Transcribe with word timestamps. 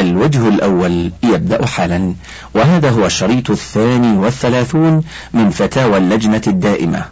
الوجه 0.00 0.48
الأول 0.48 1.12
يبدأ 1.22 1.66
حالا 1.66 2.14
وهذا 2.54 2.90
هو 2.90 3.06
الشريط 3.06 3.50
الثاني 3.50 4.18
والثلاثون 4.18 5.02
من 5.32 5.50
فتاوى 5.50 5.98
اللجنة 5.98 6.42
الدائمة 6.46 7.04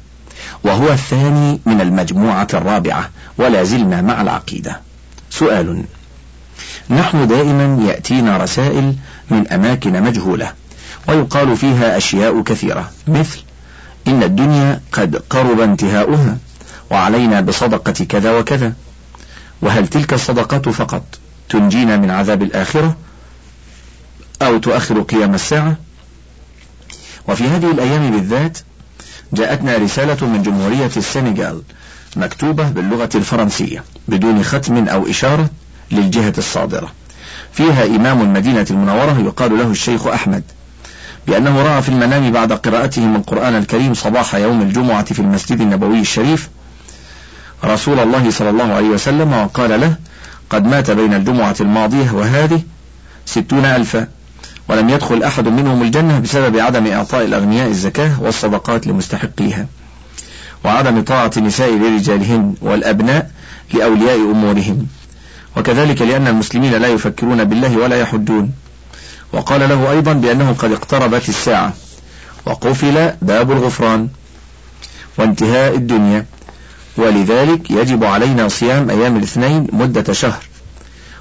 وهو 0.65 0.89
الثاني 0.89 1.61
من 1.67 1.81
المجموعة 1.81 2.49
الرابعة 2.55 3.11
ولا 3.39 3.65
زلنا 3.65 4.03
مع 4.03 4.23
العقيدة. 4.23 4.81
سؤال 5.31 5.85
نحن 6.91 7.27
دائما 7.27 7.83
يأتينا 7.89 8.37
رسائل 8.37 8.95
من 9.31 9.49
أماكن 9.49 10.03
مجهولة 10.03 10.53
ويقال 11.09 11.57
فيها 11.57 11.97
أشياء 11.97 12.43
كثيرة 12.43 12.91
مثل 13.09 13.39
إن 14.07 14.23
الدنيا 14.23 14.81
قد 14.93 15.17
قرب 15.17 15.61
انتهاؤها 15.61 16.37
وعلينا 16.91 17.41
بصدقة 17.41 18.05
كذا 18.05 18.39
وكذا 18.39 18.73
وهل 19.63 19.89
تلك 19.89 20.13
الصدقات 20.13 20.69
فقط؟ 20.69 21.03
تنجينا 21.49 21.97
من 21.97 22.11
عذاب 22.11 22.43
الآخرة 22.43 22.97
أو 24.43 24.59
تؤخر 24.59 25.01
قيام 25.01 25.35
الساعة. 25.35 25.77
وفي 27.29 27.45
هذه 27.45 27.71
الأيام 27.71 28.11
بالذات 28.11 28.59
جاءتنا 29.33 29.77
رسالة 29.77 30.27
من 30.27 30.43
جمهورية 30.43 30.91
السنغال 30.97 31.63
مكتوبة 32.17 32.69
باللغة 32.69 33.09
الفرنسية 33.15 33.85
بدون 34.09 34.43
ختم 34.43 34.89
أو 34.89 35.07
إشارة 35.11 35.51
للجهة 35.91 36.35
الصادرة. 36.39 36.93
فيها 37.53 37.87
إمام 37.87 38.21
المدينة 38.21 38.67
المنورة 38.71 39.21
يقال 39.21 39.59
له 39.59 39.71
الشيخ 39.71 40.07
أحمد 40.07 40.43
بأنه 41.27 41.63
رأى 41.63 41.83
في 41.83 41.89
المنام 41.89 42.33
بعد 42.33 42.53
قراءته 42.53 43.03
من 43.03 43.17
القرآن 43.17 43.57
الكريم 43.57 43.95
صباح 43.95 44.35
يوم 44.35 44.63
الجمعة 44.63 45.05
في 45.05 45.21
المسجد 45.21 45.61
النبوي 45.61 46.01
الشريف. 46.01 46.49
رسول 47.65 47.99
الله 47.99 48.31
صلى 48.31 48.51
الله 48.51 48.73
عليه 48.73 48.89
وسلم 48.89 49.33
وقال 49.33 49.81
له 49.81 49.95
قد 50.51 50.67
مات 50.67 50.91
بين 50.91 51.15
الجمعة 51.15 51.57
الماضية 51.61 52.11
وهذه 52.11 52.63
ستون 53.27 53.65
ألفا 53.65 54.09
ولم 54.69 54.89
يدخل 54.89 55.23
أحد 55.23 55.49
منهم 55.49 55.83
الجنة 55.83 56.19
بسبب 56.19 56.57
عدم 56.57 56.87
إعطاء 56.87 57.25
الأغنياء 57.25 57.69
الزكاة 57.69 58.23
والصدقات 58.23 58.87
لمستحقيها. 58.87 59.67
وعدم 60.65 61.03
طاعة 61.03 61.31
النساء 61.37 61.71
لرجالهن 61.71 62.55
والأبناء 62.61 63.31
لأولياء 63.75 64.17
أمورهم 64.17 64.87
وكذلك 65.57 66.03
لأن 66.03 66.27
المسلمين 66.27 66.75
لا 66.75 66.89
يفكرون 66.89 67.45
بالله 67.45 67.77
ولا 67.77 68.01
يحجون. 68.01 68.53
وقال 69.33 69.69
له 69.69 69.91
أيضا 69.91 70.13
بأنه 70.13 70.53
قد 70.59 70.73
اقتربت 70.73 71.29
الساعة. 71.29 71.73
وقفل 72.47 73.13
باب 73.23 73.53
الغفران. 73.53 74.09
وانتهاء 75.19 75.75
الدنيا. 75.75 76.27
ولذلك 76.99 77.71
يجب 77.71 78.05
علينا 78.05 78.49
صيام 78.49 78.91
أيام 78.91 79.17
الاثنين 79.17 79.67
مدة 79.73 80.13
شهر. 80.13 80.43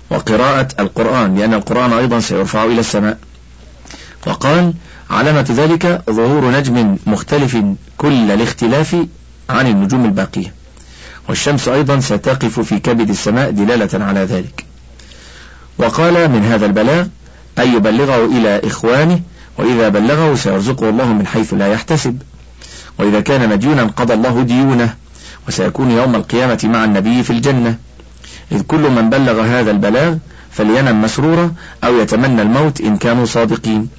وقراءة 0.10 0.68
القرآن 0.80 1.36
لأن 1.36 1.54
القرآن 1.54 1.94
أيضا 1.94 2.20
سيرفع 2.20 2.64
إلى 2.64 2.80
السماء. 2.80 3.18
وقال 4.28 4.74
علامة 5.10 5.46
ذلك 5.50 6.02
ظهور 6.10 6.52
نجم 6.52 6.98
مختلف 7.06 7.58
كل 7.98 8.32
الاختلاف 8.32 8.96
عن 9.50 9.68
النجوم 9.68 10.06
الباقية. 10.06 10.54
والشمس 11.30 11.68
أيضا 11.68 12.00
ستقف 12.00 12.60
في 12.60 12.80
كبد 12.80 13.10
السماء 13.10 13.52
دلالة 13.52 14.06
على 14.06 14.20
ذلك. 14.20 14.66
وقال 15.78 16.32
من 16.32 16.44
هذا 16.44 16.66
البلاغ 16.66 17.06
أن 17.60 17.76
يبلغه 17.76 18.26
إلى 18.26 18.62
إخوانه 18.64 19.20
وإذا 19.58 19.90
بلغه 19.90 20.36
سيرزقه 20.36 20.90
الله 20.90 21.14
من 21.14 21.28
حيث 21.28 21.54
لا 21.54 21.68
يحتسب. 21.68 22.22
وإذا 23.00 23.20
كان 23.20 23.50
مديونا 23.50 23.84
قضى 23.84 24.14
الله 24.14 24.42
ديونه 24.42 24.94
وسيكون 25.48 25.92
يوم 25.92 26.16
القيامة 26.16 26.60
مع 26.64 26.84
النبي 26.84 27.24
في 27.24 27.30
الجنة. 27.30 27.76
إذ 28.52 28.62
كل 28.62 28.90
من 28.90 29.10
بلغ 29.10 29.42
هذا 29.42 29.72
البلاغ 29.72 30.16
فلينم 30.52 31.02
مسرورا 31.02 31.54
أو 31.84 32.00
يتمنى 32.00 32.42
الموت 32.42 32.82
إن 32.82 32.98
كانوا 32.98 33.26
صادقين. 33.26 33.90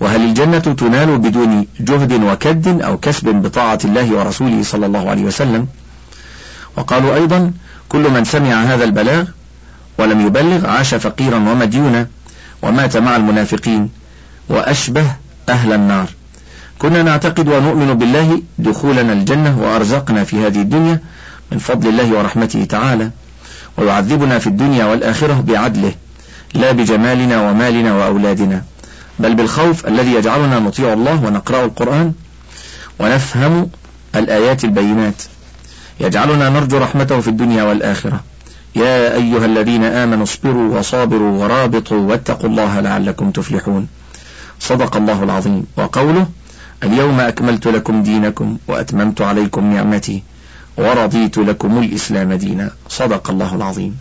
وهل 0.00 0.20
الجنة 0.20 0.58
تنال 0.58 1.18
بدون 1.18 1.66
جهد 1.80 2.12
وكد 2.12 2.82
أو 2.82 2.98
كسب 2.98 3.28
بطاعة 3.28 3.78
الله 3.84 4.12
ورسوله 4.12 4.62
صلى 4.62 4.86
الله 4.86 5.10
عليه 5.10 5.22
وسلم؟ 5.22 5.66
وقالوا 6.76 7.14
أيضا 7.14 7.52
كل 7.88 8.10
من 8.10 8.24
سمع 8.24 8.62
هذا 8.62 8.84
البلاغ 8.84 9.24
ولم 9.98 10.26
يبلغ 10.26 10.66
عاش 10.66 10.94
فقيرا 10.94 11.36
ومديونا 11.36 12.06
ومات 12.62 12.96
مع 12.96 13.16
المنافقين 13.16 13.90
وأشبه 14.48 15.06
أهل 15.48 15.72
النار. 15.72 16.06
كنا 16.78 17.02
نعتقد 17.02 17.48
ونؤمن 17.48 17.94
بالله 17.94 18.42
دخولنا 18.58 19.12
الجنة 19.12 19.58
وأرزقنا 19.62 20.24
في 20.24 20.46
هذه 20.46 20.60
الدنيا 20.60 21.00
من 21.52 21.58
فضل 21.58 21.88
الله 21.88 22.18
ورحمته 22.18 22.64
تعالى 22.64 23.10
ويعذبنا 23.78 24.38
في 24.38 24.46
الدنيا 24.46 24.84
والآخرة 24.84 25.40
بعدله 25.40 25.92
لا 26.54 26.72
بجمالنا 26.72 27.50
ومالنا 27.50 27.94
وأولادنا 27.94 28.62
بل 29.18 29.34
بالخوف 29.34 29.86
الذي 29.86 30.14
يجعلنا 30.14 30.58
نطيع 30.58 30.92
الله 30.92 31.24
ونقرأ 31.24 31.64
القرآن 31.64 32.12
ونفهم 33.00 33.70
الآيات 34.14 34.64
البينات. 34.64 35.22
يجعلنا 36.00 36.50
نرجو 36.50 36.78
رحمته 36.78 37.20
في 37.20 37.28
الدنيا 37.28 37.62
والآخرة. 37.62 38.20
يا 38.76 39.14
أيها 39.14 39.44
الذين 39.44 39.84
آمنوا 39.84 40.22
اصبروا 40.22 40.78
وصابروا 40.78 41.44
ورابطوا 41.44 41.98
واتقوا 41.98 42.48
الله 42.48 42.80
لعلكم 42.80 43.30
تفلحون. 43.30 43.88
صدق 44.60 44.96
الله 44.96 45.22
العظيم. 45.22 45.66
وقوله 45.76 46.26
اليوم 46.82 47.20
أكملت 47.20 47.66
لكم 47.66 48.02
دينكم 48.02 48.58
وأتممت 48.68 49.20
عليكم 49.20 49.74
نعمتي 49.74 50.22
ورضيت 50.76 51.38
لكم 51.38 51.78
الإسلام 51.78 52.32
دينا. 52.32 52.70
صدق 52.88 53.30
الله 53.30 53.54
العظيم. 53.54 53.96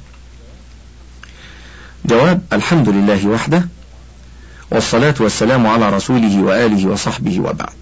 جواب 2.05 2.41
الحمد 2.53 2.89
لله 2.89 3.27
وحده 3.27 3.67
والصلاة 4.71 5.15
والسلام 5.19 5.67
على 5.67 5.89
رسوله 5.89 6.43
وآله 6.43 6.87
وصحبه 6.87 7.39
وبعد. 7.39 7.81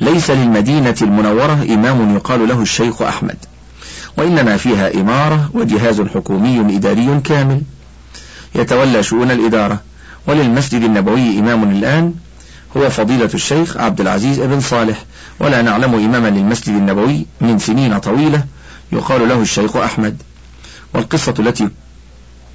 ليس 0.00 0.30
للمدينة 0.30 0.96
المنورة 1.02 1.66
إمام 1.70 2.14
يقال 2.14 2.48
له 2.48 2.62
الشيخ 2.62 3.02
أحمد 3.02 3.36
وإنما 4.18 4.56
فيها 4.56 4.94
إمارة 4.94 5.50
وجهاز 5.54 6.00
حكومي 6.00 6.76
إداري 6.76 7.20
كامل 7.24 7.62
يتولى 8.54 9.02
شؤون 9.02 9.30
الإدارة 9.30 9.80
وللمسجد 10.26 10.82
النبوي 10.82 11.38
إمام 11.38 11.70
الآن 11.70 12.14
هو 12.76 12.90
فضيلة 12.90 13.30
الشيخ 13.34 13.76
عبد 13.76 14.00
العزيز 14.00 14.40
بن 14.40 14.60
صالح 14.60 15.04
ولا 15.40 15.62
نعلم 15.62 15.94
إماما 15.94 16.28
للمسجد 16.28 16.74
النبوي 16.74 17.26
من 17.40 17.58
سنين 17.58 17.98
طويلة 17.98 18.44
يقال 18.92 19.28
له 19.28 19.42
الشيخ 19.42 19.76
أحمد. 19.76 20.22
والقصة 20.94 21.34
التي 21.38 21.68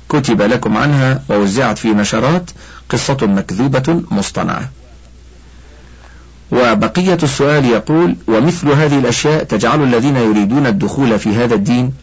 كتب 0.09 0.41
لكم 0.41 0.77
عنها 0.77 1.21
ووزعت 1.29 1.77
في 1.77 1.87
نشرات 1.87 2.51
قصة 2.89 3.17
مكذوبة 3.21 4.01
مصطنعة. 4.11 4.69
وبقية 6.51 7.17
السؤال 7.23 7.65
يقول 7.65 8.15
ومثل 8.27 8.69
هذه 8.69 8.99
الأشياء 8.99 9.43
تجعل 9.43 9.83
الذين 9.83 10.15
يريدون 10.15 10.67
الدخول 10.67 11.19
في 11.19 11.35
هذا 11.35 11.55
الدين 11.55 11.93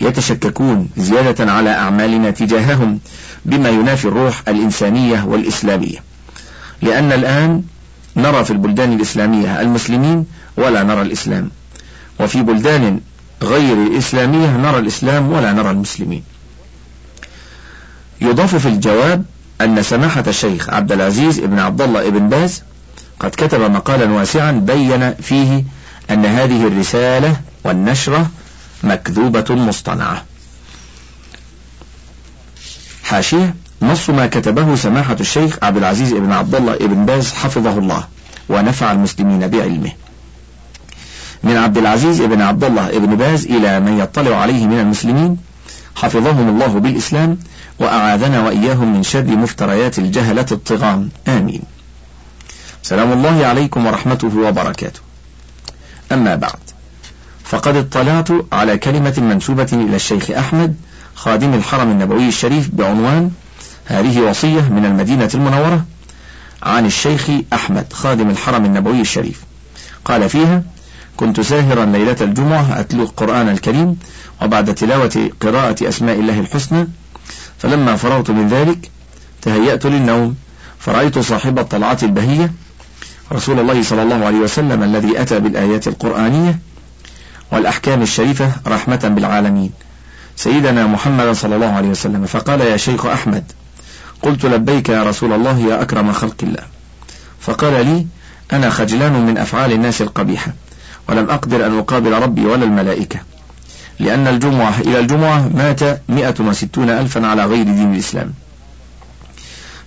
يتشككون 0.00 0.88
زيادة 0.96 1.52
على 1.52 1.70
أعمالنا 1.70 2.30
تجاههم 2.30 3.00
بما 3.44 3.68
ينافي 3.68 4.04
الروح 4.04 4.42
الإنسانية 4.48 5.24
والإسلامية. 5.24 6.09
لأن 6.82 7.12
الآن 7.12 7.62
نرى 8.16 8.44
في 8.44 8.50
البلدان 8.50 8.92
الإسلامية 8.92 9.60
المسلمين 9.60 10.26
ولا 10.56 10.82
نرى 10.82 11.02
الإسلام. 11.02 11.50
وفي 12.20 12.42
بلدان 12.42 13.00
غير 13.42 13.86
الإسلامية 13.86 14.56
نرى 14.56 14.78
الإسلام 14.78 15.32
ولا 15.32 15.52
نرى 15.52 15.70
المسلمين. 15.70 16.24
يضاف 18.20 18.54
في 18.54 18.68
الجواب 18.68 19.24
أن 19.60 19.82
سماحة 19.82 20.24
الشيخ 20.26 20.70
عبد 20.70 20.92
العزيز 20.92 21.40
بن 21.40 21.58
عبد 21.58 21.80
الله 21.80 22.08
بن 22.08 22.28
باز 22.28 22.62
قد 23.20 23.30
كتب 23.30 23.60
مقالا 23.60 24.10
واسعا 24.12 24.52
بين 24.52 25.14
فيه 25.14 25.64
أن 26.10 26.26
هذه 26.26 26.66
الرسالة 26.66 27.40
والنشرة 27.64 28.30
مكذوبة 28.82 29.54
مصطنعة. 29.54 30.24
حاشية. 33.04 33.54
نص 33.82 34.10
ما 34.10 34.26
كتبه 34.26 34.76
سماحة 34.76 35.16
الشيخ 35.20 35.58
عبد 35.62 35.76
العزيز 35.76 36.12
بن 36.12 36.32
عبد 36.32 36.54
الله 36.54 36.76
بن 36.76 37.06
باز 37.06 37.32
حفظه 37.32 37.78
الله 37.78 38.04
ونفع 38.48 38.92
المسلمين 38.92 39.48
بعلمه. 39.48 39.92
من 41.42 41.56
عبد 41.56 41.78
العزيز 41.78 42.22
بن 42.22 42.40
عبد 42.40 42.64
الله 42.64 42.98
بن 42.98 43.16
باز 43.16 43.44
إلى 43.44 43.80
من 43.80 43.98
يطلع 43.98 44.36
عليه 44.36 44.66
من 44.66 44.80
المسلمين 44.80 45.36
حفظهم 45.96 46.48
الله 46.48 46.66
بالإسلام 46.66 47.38
وأعاذنا 47.78 48.40
وإياهم 48.40 48.92
من 48.92 49.02
شر 49.02 49.24
مفتريات 49.36 49.98
الجهلة 49.98 50.46
الطغام 50.52 51.08
آمين. 51.28 51.62
سلام 52.82 53.12
الله 53.12 53.46
عليكم 53.46 53.86
ورحمته 53.86 54.38
وبركاته. 54.38 55.00
أما 56.12 56.34
بعد 56.34 56.58
فقد 57.44 57.76
اطلعت 57.76 58.28
على 58.52 58.78
كلمة 58.78 59.14
منسوبة 59.18 59.68
إلى 59.72 59.96
الشيخ 59.96 60.30
أحمد 60.30 60.76
خادم 61.14 61.54
الحرم 61.54 61.90
النبوي 61.90 62.28
الشريف 62.28 62.68
بعنوان 62.72 63.30
هذه 63.90 64.20
وصية 64.20 64.60
من 64.60 64.84
المدينة 64.84 65.30
المنورة 65.34 65.84
عن 66.62 66.86
الشيخ 66.86 67.30
أحمد 67.52 67.92
خادم 67.92 68.30
الحرم 68.30 68.64
النبوي 68.64 69.00
الشريف. 69.00 69.40
قال 70.04 70.28
فيها 70.28 70.62
كنت 71.16 71.40
ساهرا 71.40 71.84
ليلة 71.84 72.16
الجمعة 72.20 72.80
أتلو 72.80 73.02
القرآن 73.02 73.48
الكريم 73.48 73.98
وبعد 74.42 74.74
تلاوة 74.74 75.30
قراءة 75.40 75.88
أسماء 75.88 76.20
الله 76.20 76.40
الحسنى 76.40 76.86
فلما 77.58 77.96
فرغت 77.96 78.30
من 78.30 78.48
ذلك 78.48 78.90
تهيأت 79.42 79.86
للنوم 79.86 80.36
فرأيت 80.78 81.18
صاحب 81.18 81.58
الطلعة 81.58 81.98
البهية 82.02 82.52
رسول 83.32 83.58
الله 83.60 83.82
صلى 83.82 84.02
الله 84.02 84.26
عليه 84.26 84.38
وسلم 84.38 84.82
الذي 84.82 85.22
أتى 85.22 85.40
بالآيات 85.40 85.88
القرآنية 85.88 86.58
والأحكام 87.52 88.02
الشريفة 88.02 88.52
رحمة 88.66 89.12
بالعالمين 89.14 89.70
سيدنا 90.36 90.86
محمد 90.86 91.32
صلى 91.32 91.56
الله 91.56 91.66
عليه 91.72 91.88
وسلم. 91.88 92.26
فقال 92.26 92.60
يا 92.60 92.76
شيخ 92.76 93.06
أحمد 93.06 93.44
قلت 94.22 94.46
لبيك 94.46 94.88
يا 94.88 95.02
رسول 95.02 95.32
الله 95.32 95.58
يا 95.58 95.82
أكرم 95.82 96.12
خلق 96.12 96.36
الله. 96.42 96.62
فقال 97.40 97.86
لي 97.86 98.06
أنا 98.52 98.70
خجلان 98.70 99.26
من 99.26 99.38
أفعال 99.38 99.72
الناس 99.72 100.02
القبيحة 100.02 100.52
ولم 101.08 101.30
أقدر 101.30 101.66
أن 101.66 101.78
أقابل 101.78 102.12
ربي 102.12 102.46
ولا 102.46 102.64
الملائكة 102.64 103.20
لأن 104.00 104.26
الجمعة 104.28 104.80
إلى 104.80 104.98
الجمعة 104.98 105.48
مات 105.54 106.00
مئة 106.08 106.34
وستون 106.40 106.90
ألفا 106.90 107.26
على 107.26 107.44
غير 107.44 107.64
دين 107.64 107.94
الإسلام. 107.94 108.32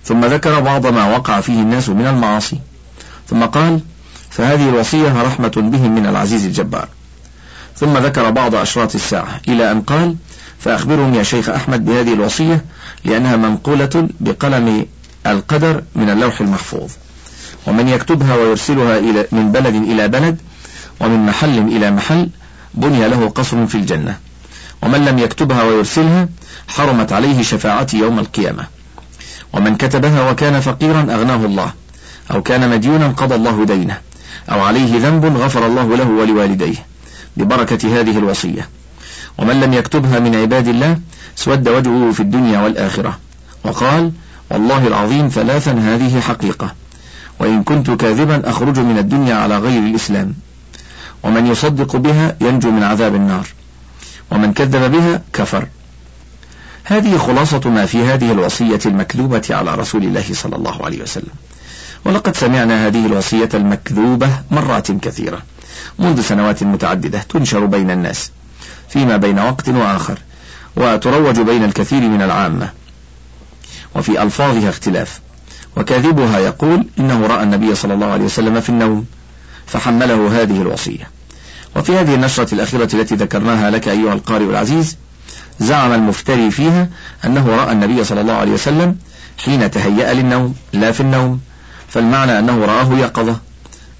ثم 0.04 0.24
ذكر 0.24 0.60
بعض 0.60 0.86
ما 0.86 1.16
وقع 1.16 1.40
فيه 1.40 1.60
الناس 1.62 1.88
من 1.88 2.06
المعاصي. 2.06 2.58
ثم 3.28 3.44
قال 3.44 3.80
فهذه 4.30 4.68
الوصية 4.68 5.22
رحمة 5.22 5.52
بهم 5.56 5.94
من 5.94 6.06
العزيز 6.06 6.44
الجبار. 6.44 6.88
ثم 7.76 7.96
ذكر 7.96 8.30
بعض 8.30 8.54
أشراط 8.54 8.94
الساعة 8.94 9.40
إلى 9.48 9.70
أن 9.70 9.82
قال 9.82 10.16
فأخبرهم 10.58 11.14
يا 11.14 11.22
شيخ 11.22 11.48
أحمد 11.48 11.84
بهذه 11.84 12.12
الوصية 12.12 12.64
لأنها 13.04 13.36
منقولة 13.36 14.08
بقلم 14.20 14.86
القدر 15.26 15.82
من 15.96 16.10
اللوح 16.10 16.40
المحفوظ. 16.40 16.90
ومن 17.66 17.88
يكتبها 17.88 18.36
ويرسلها 18.36 18.98
إلى 18.98 19.26
من 19.32 19.52
بلد 19.52 19.74
إلى 19.74 20.08
بلد 20.08 20.38
ومن 21.00 21.26
محل 21.26 21.58
إلى 21.58 21.90
محل 21.90 22.28
بني 22.74 23.08
له 23.08 23.28
قصر 23.28 23.66
في 23.66 23.74
الجنة. 23.74 24.18
ومن 24.82 25.04
لم 25.04 25.18
يكتبها 25.18 25.62
ويرسلها 25.62 26.28
حرمت 26.68 27.12
عليه 27.12 27.42
شفاعتي 27.42 27.98
يوم 27.98 28.18
القيامة. 28.18 28.66
ومن 29.52 29.76
كتبها 29.76 30.30
وكان 30.30 30.60
فقيرا 30.60 31.00
أغناه 31.00 31.44
الله 31.44 31.72
أو 32.30 32.42
كان 32.42 32.70
مديونا 32.70 33.08
قضى 33.08 33.34
الله 33.34 33.64
دينه 33.64 33.98
أو 34.50 34.60
عليه 34.60 34.98
ذنب 34.98 35.36
غفر 35.36 35.66
الله 35.66 35.96
له 35.96 36.08
ولوالديه. 36.08 36.86
ببركة 37.36 38.00
هذه 38.00 38.18
الوصية. 38.18 38.68
ومن 39.38 39.60
لم 39.60 39.72
يكتبها 39.72 40.18
من 40.18 40.34
عباد 40.34 40.68
الله 40.68 40.98
سود 41.36 41.68
وجهه 41.68 42.12
في 42.12 42.20
الدنيا 42.20 42.60
والآخرة. 42.60 43.18
وقال 43.64 44.12
والله 44.50 44.86
العظيم 44.86 45.28
ثلاثا 45.28 45.72
هذه 45.72 46.20
حقيقة. 46.20 46.74
وإن 47.40 47.62
كنت 47.62 47.90
كاذبا 47.90 48.50
أخرج 48.50 48.78
من 48.78 48.98
الدنيا 48.98 49.34
على 49.34 49.58
غير 49.58 49.82
الإسلام. 49.82 50.34
ومن 51.22 51.46
يصدق 51.46 51.96
بها 51.96 52.36
ينجو 52.40 52.70
من 52.70 52.82
عذاب 52.82 53.14
النار. 53.14 53.46
ومن 54.30 54.52
كذب 54.52 54.92
بها 54.92 55.22
كفر. 55.32 55.68
هذه 56.84 57.18
خلاصة 57.18 57.70
ما 57.70 57.86
في 57.86 58.04
هذه 58.04 58.32
الوصية 58.32 58.80
المكذوبة 58.86 59.42
على 59.50 59.74
رسول 59.74 60.02
الله 60.04 60.24
صلى 60.32 60.56
الله 60.56 60.84
عليه 60.84 61.02
وسلم. 61.02 61.34
ولقد 62.04 62.36
سمعنا 62.36 62.86
هذه 62.86 63.06
الوصية 63.06 63.48
المكذوبة 63.54 64.28
مرات 64.50 64.92
كثيرة. 64.92 65.42
منذ 65.98 66.20
سنوات 66.20 66.62
متعددة 66.62 67.18
تنشر 67.18 67.64
بين 67.64 67.90
الناس. 67.90 68.30
فيما 68.88 69.16
بين 69.16 69.38
وقت 69.38 69.68
وآخر. 69.68 70.18
وتروج 70.76 71.40
بين 71.40 71.64
الكثير 71.64 72.00
من 72.00 72.22
العامة. 72.22 72.68
وفي 73.96 74.22
ألفاظها 74.22 74.68
اختلاف. 74.68 75.20
وكاذبها 75.76 76.38
يقول 76.38 76.86
إنه 76.98 77.26
رأى 77.26 77.42
النبي 77.42 77.74
صلى 77.74 77.94
الله 77.94 78.06
عليه 78.06 78.24
وسلم 78.24 78.60
في 78.60 78.68
النوم 78.68 79.06
فحمله 79.66 80.42
هذه 80.42 80.62
الوصية. 80.62 81.10
وفي 81.76 81.96
هذه 81.96 82.14
النشرة 82.14 82.54
الأخيرة 82.54 82.88
التي 82.94 83.14
ذكرناها 83.14 83.70
لك 83.70 83.88
أيها 83.88 84.12
القارئ 84.12 84.44
العزيز 84.44 84.96
زعم 85.60 85.92
المفتري 85.92 86.50
فيها 86.50 86.88
أنه 87.24 87.56
رأى 87.56 87.72
النبي 87.72 88.04
صلى 88.04 88.20
الله 88.20 88.32
عليه 88.32 88.52
وسلم 88.52 88.96
حين 89.44 89.70
تهيأ 89.70 90.14
للنوم 90.14 90.54
لا 90.72 90.92
في 90.92 91.00
النوم 91.00 91.40
فالمعنى 91.88 92.38
أنه 92.38 92.64
رآه 92.64 92.98
يقظة. 92.98 93.36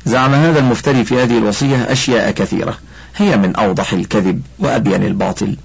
زعم 0.07 0.35
هذا 0.35 0.59
المفتري 0.59 1.05
في 1.05 1.23
هذه 1.23 1.39
الوصية 1.39 1.77
أشياء 1.77 2.31
كثيرة 2.31 2.79
هي 3.17 3.37
من 3.37 3.57
أوضح 3.57 3.93
الكذب 3.93 4.43
وأبين 4.59 5.03
الباطل. 5.03 5.57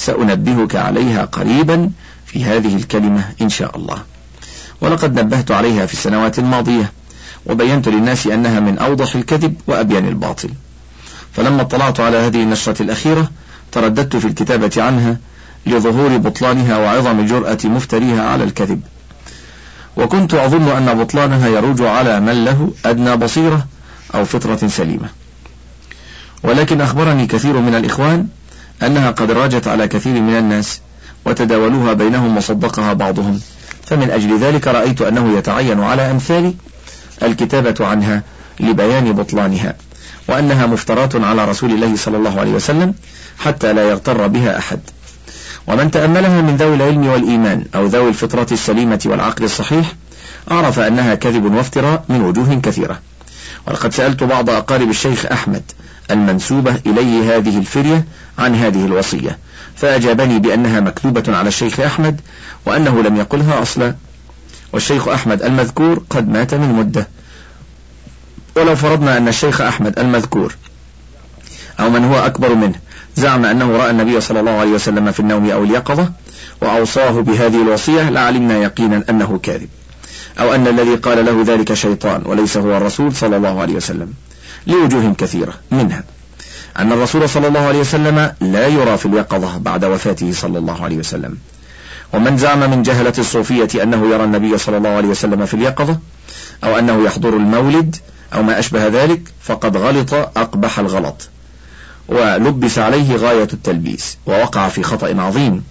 سأنبهك 0.00 0.76
عليها 0.76 1.24
قريبا 1.24 1.90
في 2.26 2.44
هذه 2.44 2.76
الكلمة 2.76 3.24
إن 3.42 3.48
شاء 3.48 3.76
الله. 3.76 4.02
ولقد 4.80 5.20
نبهت 5.20 5.50
عليها 5.50 5.86
في 5.86 5.92
السنوات 5.92 6.38
الماضية 6.38 6.92
وبينت 7.46 7.88
للناس 7.88 8.26
أنها 8.26 8.60
من 8.60 8.78
أوضح 8.78 9.14
الكذب 9.14 9.54
وأبين 9.66 10.08
الباطل. 10.08 10.50
فلما 11.32 11.62
اطلعت 11.62 12.00
على 12.00 12.16
هذه 12.16 12.42
النشرة 12.42 12.82
الأخيرة 12.82 13.30
ترددت 13.72 14.16
في 14.16 14.24
الكتابة 14.24 14.82
عنها 14.82 15.16
لظهور 15.66 16.16
بطلانها 16.16 16.78
وعظم 16.78 17.26
جرأة 17.26 17.58
مفتريها 17.64 18.22
على 18.22 18.44
الكذب. 18.44 18.80
وكنت 19.96 20.34
أظن 20.34 20.68
أن 20.68 20.98
بطلانها 20.98 21.48
يروج 21.48 21.82
على 21.82 22.20
من 22.20 22.44
له 22.44 22.72
أدنى 22.84 23.16
بصيرة 23.16 23.66
أو 24.14 24.24
فطرة 24.24 24.68
سليمة. 24.68 25.08
ولكن 26.42 26.80
أخبرني 26.80 27.26
كثير 27.26 27.60
من 27.60 27.74
الإخوان 27.74 28.26
أنها 28.82 29.10
قد 29.10 29.30
راجت 29.30 29.68
على 29.68 29.88
كثير 29.88 30.20
من 30.20 30.36
الناس 30.36 30.80
وتداولوها 31.24 31.92
بينهم 31.92 32.36
وصدقها 32.36 32.92
بعضهم. 32.92 33.40
فمن 33.86 34.10
أجل 34.10 34.38
ذلك 34.38 34.68
رأيت 34.68 35.02
أنه 35.02 35.38
يتعين 35.38 35.80
على 35.80 36.10
أمثالي 36.10 36.54
الكتابة 37.22 37.86
عنها 37.86 38.22
لبيان 38.60 39.12
بطلانها 39.12 39.74
وأنها 40.28 40.66
مفترات 40.66 41.16
على 41.16 41.44
رسول 41.44 41.70
الله 41.70 41.96
صلى 41.96 42.16
الله 42.16 42.40
عليه 42.40 42.52
وسلم 42.52 42.94
حتى 43.38 43.72
لا 43.72 43.88
يغتر 43.88 44.26
بها 44.26 44.58
أحد. 44.58 44.80
ومن 45.66 45.90
تأملها 45.90 46.42
من 46.42 46.56
ذوي 46.56 46.74
العلم 46.74 47.06
والإيمان 47.06 47.64
أو 47.74 47.86
ذوي 47.86 48.08
الفطرة 48.08 48.46
السليمة 48.52 49.00
والعقل 49.06 49.44
الصحيح 49.44 49.92
عرف 50.48 50.78
أنها 50.78 51.14
كذب 51.14 51.54
وافتراء 51.54 52.04
من 52.08 52.20
وجوه 52.20 52.54
كثيرة. 52.54 52.98
ولقد 53.66 53.94
سألت 53.94 54.24
بعض 54.24 54.50
أقارب 54.50 54.90
الشيخ 54.90 55.26
أحمد 55.26 55.62
المنسوبة 56.10 56.74
إليه 56.86 57.36
هذه 57.36 57.58
الفرية 57.58 58.04
عن 58.38 58.54
هذه 58.54 58.84
الوصية 58.84 59.38
فأجابني 59.76 60.38
بأنها 60.38 60.80
مكتوبة 60.80 61.36
على 61.36 61.48
الشيخ 61.48 61.80
أحمد 61.80 62.20
وأنه 62.66 63.02
لم 63.02 63.16
يقلها 63.16 63.62
أصلا. 63.62 63.94
والشيخ 64.72 65.08
أحمد 65.08 65.42
المذكور 65.42 66.02
قد 66.10 66.28
مات 66.28 66.54
من 66.54 66.72
مدة. 66.72 67.08
ولو 68.56 68.76
فرضنا 68.76 69.16
أن 69.16 69.28
الشيخ 69.28 69.60
أحمد 69.60 69.98
المذكور 69.98 70.54
أو 71.80 71.90
من 71.90 72.04
هو 72.04 72.18
أكبر 72.18 72.54
منه 72.54 72.74
زعم 73.16 73.44
أنه 73.44 73.76
رأى 73.76 73.90
النبي 73.90 74.20
صلى 74.20 74.40
الله 74.40 74.52
عليه 74.52 74.70
وسلم 74.70 75.12
في 75.12 75.20
النوم 75.20 75.50
أو 75.50 75.64
اليقظة 75.64 76.12
وأوصاه 76.62 77.10
بهذه 77.10 77.62
الوصية 77.62 78.10
لعلمنا 78.10 78.58
يقينا 78.58 79.04
أنه 79.10 79.40
كاذب 79.42 79.68
أو 80.40 80.54
أن 80.54 80.66
الذي 80.66 80.94
قال 80.94 81.24
له 81.24 81.42
ذلك 81.46 81.74
شيطان 81.74 82.22
وليس 82.24 82.56
هو 82.56 82.76
الرسول 82.76 83.14
صلى 83.14 83.36
الله 83.36 83.60
عليه 83.60 83.74
وسلم. 83.74 84.12
لوجوه 84.66 85.14
كثيرة 85.18 85.54
منها 85.70 86.04
أن 86.78 86.92
الرسول 86.92 87.28
صلى 87.28 87.48
الله 87.48 87.60
عليه 87.60 87.78
وسلم 87.80 88.32
لا 88.40 88.66
يرى 88.66 88.98
في 88.98 89.06
اليقظة 89.06 89.58
بعد 89.58 89.84
وفاته 89.84 90.32
صلى 90.32 90.58
الله 90.58 90.84
عليه 90.84 90.96
وسلم. 90.96 91.36
ومن 92.12 92.38
زعم 92.38 92.70
من 92.70 92.82
جهلة 92.82 93.12
الصوفية 93.18 93.82
أنه 93.82 94.10
يرى 94.10 94.24
النبي 94.24 94.58
صلى 94.58 94.76
الله 94.76 94.88
عليه 94.88 95.08
وسلم 95.08 95.46
في 95.46 95.54
اليقظة 95.54 95.98
أو 96.64 96.78
أنه 96.78 97.04
يحضر 97.04 97.36
المولد 97.36 97.96
أو 98.34 98.42
ما 98.42 98.58
أشبه 98.58 98.86
ذلك 98.86 99.20
فقد 99.42 99.76
غلط 99.76 100.14
أقبح 100.14 100.78
الغلط 100.78 101.28
ولبس 102.08 102.78
عليه 102.78 103.16
غاية 103.16 103.48
التلبيس 103.52 104.18
ووقع 104.26 104.68
في 104.68 104.82
خطأ 104.82 105.20
عظيم 105.22 105.64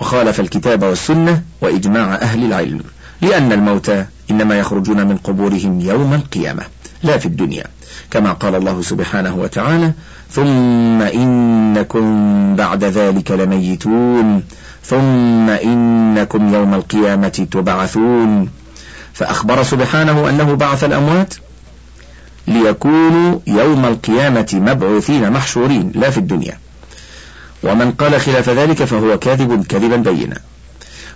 وخالف 0.00 0.40
الكتاب 0.40 0.82
والسنة 0.82 1.42
وإجماع 1.60 2.14
أهل 2.14 2.44
العلم 2.44 2.80
لأن 3.22 3.52
الموتى 3.52 4.04
إنما 4.30 4.58
يخرجون 4.58 5.06
من 5.06 5.16
قبورهم 5.16 5.80
يوم 5.80 6.14
القيامة. 6.14 6.62
لا 7.02 7.18
في 7.18 7.26
الدنيا 7.26 7.64
كما 8.10 8.32
قال 8.32 8.54
الله 8.54 8.82
سبحانه 8.82 9.36
وتعالى 9.36 9.92
ثم 10.30 11.02
إنكم 11.02 12.56
بعد 12.56 12.84
ذلك 12.84 13.30
لميتون 13.30 14.42
ثم 14.84 15.50
إنكم 15.50 16.54
يوم 16.54 16.74
القيامة 16.74 17.46
تبعثون. 17.50 18.48
فأخبر 19.12 19.62
سبحانه 19.62 20.28
أنه 20.28 20.54
بعث 20.54 20.84
الأموات 20.84 21.34
ليكونوا 22.46 23.38
يوم 23.46 23.84
القيامة 23.84 24.48
مبعوثين 24.52 25.30
محشورين 25.30 25.92
لا 25.94 26.10
في 26.10 26.18
الدنيا. 26.18 26.58
ومن 27.62 27.92
قال 27.92 28.20
خلاف 28.20 28.50
ذلك 28.50 28.84
فهو 28.84 29.18
كاذب 29.18 29.66
كذبا 29.66 29.96
بينا. 29.96 30.38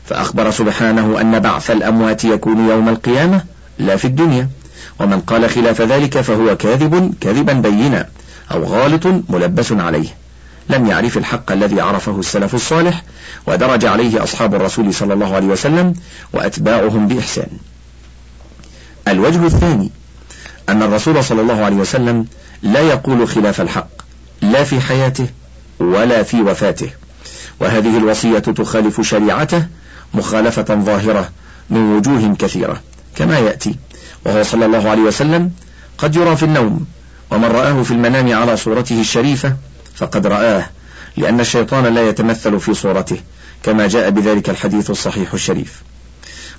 فأخبر 0.04 0.50
سبحانه 0.50 1.20
أن 1.20 1.38
بعث 1.38 1.70
الأموات 1.70 2.24
يكون 2.24 2.68
يوم 2.68 2.88
القيامة 2.88 3.44
لا 3.78 3.96
في 3.96 4.04
الدنيا. 4.04 4.48
ومن 5.00 5.20
قال 5.20 5.50
خلاف 5.50 5.80
ذلك 5.80 6.20
فهو 6.20 6.56
كاذب 6.56 7.14
كذبا 7.20 7.52
بينا 7.52 8.08
أو 8.52 8.64
غالط 8.64 9.06
ملبس 9.28 9.72
عليه. 9.72 10.08
لم 10.70 10.86
يعرف 10.86 11.18
الحق 11.18 11.52
الذي 11.52 11.80
عرفه 11.80 12.20
السلف 12.20 12.54
الصالح 12.54 13.02
ودرج 13.46 13.84
عليه 13.84 14.22
أصحاب 14.22 14.54
الرسول 14.54 14.94
صلى 14.94 15.14
الله 15.14 15.34
عليه 15.34 15.46
وسلم 15.46 15.94
وأتباعهم 16.32 17.08
بإحسان. 17.08 17.48
الوجه 19.08 19.46
الثاني 19.46 19.90
أن 20.68 20.82
الرسول 20.82 21.24
صلى 21.24 21.40
الله 21.40 21.64
عليه 21.64 21.76
وسلم 21.76 22.26
لا 22.62 22.80
يقول 22.80 23.28
خلاف 23.28 23.60
الحق 23.60 23.88
لا 24.42 24.64
في 24.64 24.80
حياته 24.80 25.26
ولا 25.80 26.22
في 26.22 26.42
وفاته. 26.42 26.90
وهذه 27.60 27.96
الوصية 27.98 28.38
تخالف 28.38 29.00
شريعته 29.00 29.66
مخالفة 30.14 30.74
ظاهرة 30.74 31.30
من 31.70 31.96
وجوه 31.96 32.36
كثيرة 32.38 32.80
كما 33.16 33.38
يأتي. 33.38 33.76
وهو 34.26 34.42
صلى 34.42 34.66
الله 34.66 34.90
عليه 34.90 35.02
وسلم 35.02 35.50
قد 35.98 36.16
يرى 36.16 36.36
في 36.36 36.42
النوم 36.42 36.86
ومن 37.30 37.44
رآه 37.44 37.82
في 37.82 37.90
المنام 37.90 38.32
على 38.32 38.56
صورته 38.56 39.00
الشريفة 39.00 39.56
فقد 39.94 40.26
رآه 40.26 40.66
لأن 41.16 41.40
الشيطان 41.40 41.94
لا 41.94 42.08
يتمثل 42.08 42.60
في 42.60 42.74
صورته 42.74 43.16
كما 43.62 43.86
جاء 43.86 44.10
بذلك 44.10 44.50
الحديث 44.50 44.90
الصحيح 44.90 45.32
الشريف. 45.34 45.82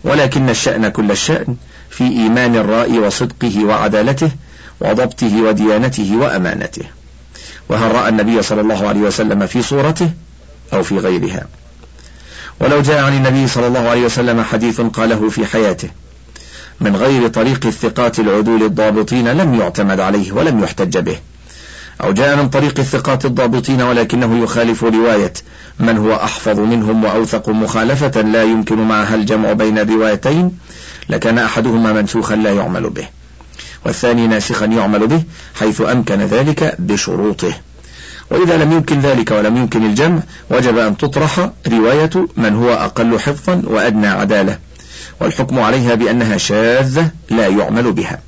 ولكن 0.03 0.49
الشأن 0.49 0.87
كل 0.87 1.11
الشأن 1.11 1.55
في 1.89 2.03
إيمان 2.03 2.55
الرائي 2.55 2.99
وصدقه 2.99 3.65
وعدالته 3.65 4.31
وضبطه 4.79 5.41
وديانته 5.41 6.17
وأمانته. 6.17 6.83
وهل 7.69 7.91
رأى 7.91 8.09
النبي 8.09 8.41
صلى 8.41 8.61
الله 8.61 8.87
عليه 8.87 8.99
وسلم 8.99 9.47
في 9.47 9.61
صورته؟ 9.61 10.09
أو 10.73 10.83
في 10.83 10.97
غيرها. 10.97 11.47
ولو 12.59 12.81
جاء 12.81 13.03
عن 13.03 13.13
النبي 13.13 13.47
صلى 13.47 13.67
الله 13.67 13.89
عليه 13.89 14.05
وسلم 14.05 14.41
حديث 14.41 14.81
قاله 14.81 15.29
في 15.29 15.45
حياته 15.45 15.89
من 16.81 16.95
غير 16.95 17.27
طريق 17.27 17.65
الثقات 17.65 18.19
العدول 18.19 18.63
الضابطين 18.63 19.27
لم 19.27 19.55
يعتمد 19.55 19.99
عليه 19.99 20.31
ولم 20.31 20.63
يحتج 20.63 20.97
به. 20.97 21.17
أو 22.03 22.11
جاء 22.11 22.35
من 22.35 22.49
طريق 22.49 22.79
الثقات 22.79 23.25
الضابطين 23.25 23.81
ولكنه 23.81 24.43
يخالف 24.43 24.83
رواية. 24.83 25.33
من 25.79 25.97
هو 25.97 26.15
أحفظ 26.15 26.59
منهم 26.59 27.03
وأوثق 27.03 27.49
مخالفة 27.49 28.21
لا 28.21 28.43
يمكن 28.43 28.77
معها 28.77 29.15
الجمع 29.15 29.53
بين 29.53 29.79
الروايتين 29.79 30.57
لكان 31.09 31.37
أحدهما 31.37 31.93
منسوخا 31.93 32.35
لا 32.35 32.53
يعمل 32.53 32.89
به. 32.89 33.07
والثاني 33.85 34.27
ناسخا 34.27 34.65
يعمل 34.65 35.07
به 35.07 35.23
حيث 35.59 35.81
أمكن 35.81 36.21
ذلك 36.21 36.75
بشروطه. 36.79 37.53
وإذا 38.31 38.57
لم 38.57 38.71
يمكن 38.71 38.99
ذلك 38.99 39.31
ولم 39.31 39.57
يمكن 39.57 39.85
الجمع 39.85 40.19
وجب 40.49 40.77
أن 40.77 40.97
تطرح 40.97 41.49
رواية 41.67 42.27
من 42.37 42.55
هو 42.55 42.73
أقل 42.73 43.19
حفظا 43.19 43.61
وأدنى 43.65 44.07
عدالة. 44.07 44.66
والحكم 45.19 45.59
عليها 45.59 45.95
بأنها 45.95 46.37
شاذة 46.37 47.11
لا 47.29 47.47
يعمل 47.47 47.91
بها. 47.91 48.19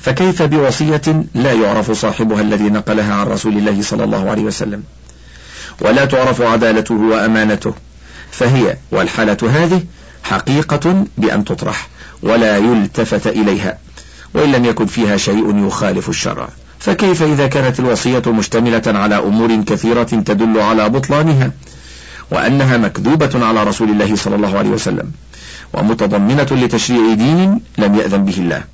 فكيف 0.00 0.42
بوصية 0.42 1.24
لا 1.34 1.52
يعرف 1.52 1.90
صاحبها 1.90 2.40
الذي 2.40 2.64
نقلها 2.64 3.14
عن 3.14 3.26
رسول 3.26 3.58
الله 3.58 3.82
صلى 3.82 4.04
الله 4.04 4.30
عليه 4.30 4.42
وسلم؟ 4.42 4.82
ولا 5.80 6.04
تعرف 6.04 6.42
عدالته 6.42 6.94
وأمانته. 6.94 7.74
فهي 8.30 8.76
والحالة 8.90 9.36
هذه 9.42 9.82
حقيقة 10.22 11.04
بأن 11.18 11.44
تطرح 11.44 11.88
ولا 12.22 12.56
يلتفت 12.56 13.26
إليها 13.26 13.78
وإن 14.34 14.52
لم 14.52 14.64
يكن 14.64 14.86
فيها 14.86 15.16
شيء 15.16 15.66
يخالف 15.66 16.08
الشرع. 16.08 16.48
فكيف 16.78 17.22
إذا 17.22 17.46
كانت 17.46 17.80
الوصية 17.80 18.22
مشتملة 18.26 18.82
على 18.86 19.18
أمور 19.18 19.62
كثيرة 19.62 20.02
تدل 20.02 20.60
على 20.60 20.88
بطلانها 20.88 21.50
وأنها 22.30 22.76
مكذوبة 22.76 23.46
على 23.46 23.64
رسول 23.64 23.90
الله 23.90 24.16
صلى 24.16 24.36
الله 24.36 24.58
عليه 24.58 24.70
وسلم؟ 24.70 25.12
ومتضمنة 25.72 26.48
لتشريع 26.50 27.14
دين 27.14 27.60
لم 27.78 27.94
يأذن 27.94 28.24
به 28.24 28.36
الله. 28.38 28.64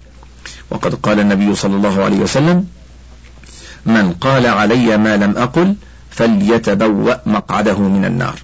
وقد 0.71 0.95
قال 0.95 1.21
النبي 1.21 1.55
صلى 1.55 1.77
الله 1.77 2.05
عليه 2.05 2.17
وسلم 2.17 2.67
من 3.87 4.13
قال 4.13 4.47
علي 4.47 4.97
ما 4.97 5.17
لم 5.17 5.37
أقل 5.37 5.75
فليتبوأ 6.11 7.15
مقعده 7.27 7.79
من 7.79 8.05
النار. 8.05 8.35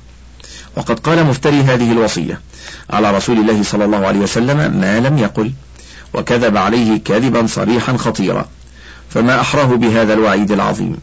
وقد 0.76 1.00
قال 1.00 1.26
مفتري 1.26 1.60
هذه 1.60 1.92
الوصية 1.92 2.40
على 2.90 3.16
رسول 3.16 3.38
الله 3.38 3.62
صلى 3.62 3.84
الله 3.84 4.06
عليه 4.06 4.20
وسلم 4.20 4.80
ما 4.80 5.00
لم 5.00 5.18
يقل. 5.18 5.52
وكذب 6.14 6.56
عليه 6.56 6.96
كذبا 7.04 7.46
صريحا 7.46 7.96
خطيرا 7.96 8.48
فما 9.10 9.40
أحراه 9.40 9.64
بهذا 9.64 10.14
الوعيد 10.14 10.52
العظيم 10.52 10.96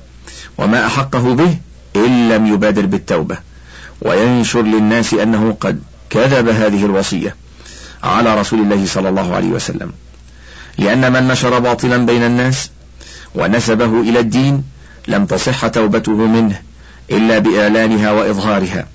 وما 0.57 0.85
أحقه 0.85 1.33
به 1.33 1.57
إن 1.95 2.29
لم 2.29 2.47
يبادر 2.47 2.85
بالتوبة 2.85 3.37
وينشر 4.01 4.61
للناس 4.61 5.13
أنه 5.13 5.57
قد 5.61 5.81
كذب 6.09 6.47
هذه 6.47 6.85
الوصية 6.85 7.35
على 8.03 8.39
رسول 8.39 8.59
الله 8.59 8.85
صلى 8.85 9.09
الله 9.09 9.35
عليه 9.35 9.47
وسلم. 9.47 9.91
لأن 10.77 11.11
من 11.13 11.27
نشر 11.27 11.59
باطلا 11.59 11.97
بين 11.97 12.23
الناس 12.23 12.69
ونسبه 13.35 14.01
إلى 14.01 14.19
الدين 14.19 14.63
لم 15.07 15.25
تصح 15.25 15.67
توبته 15.67 16.11
منه 16.11 16.61
إلا 17.11 17.39
بإعلانها 17.39 18.11
وإظهارها 18.11 18.87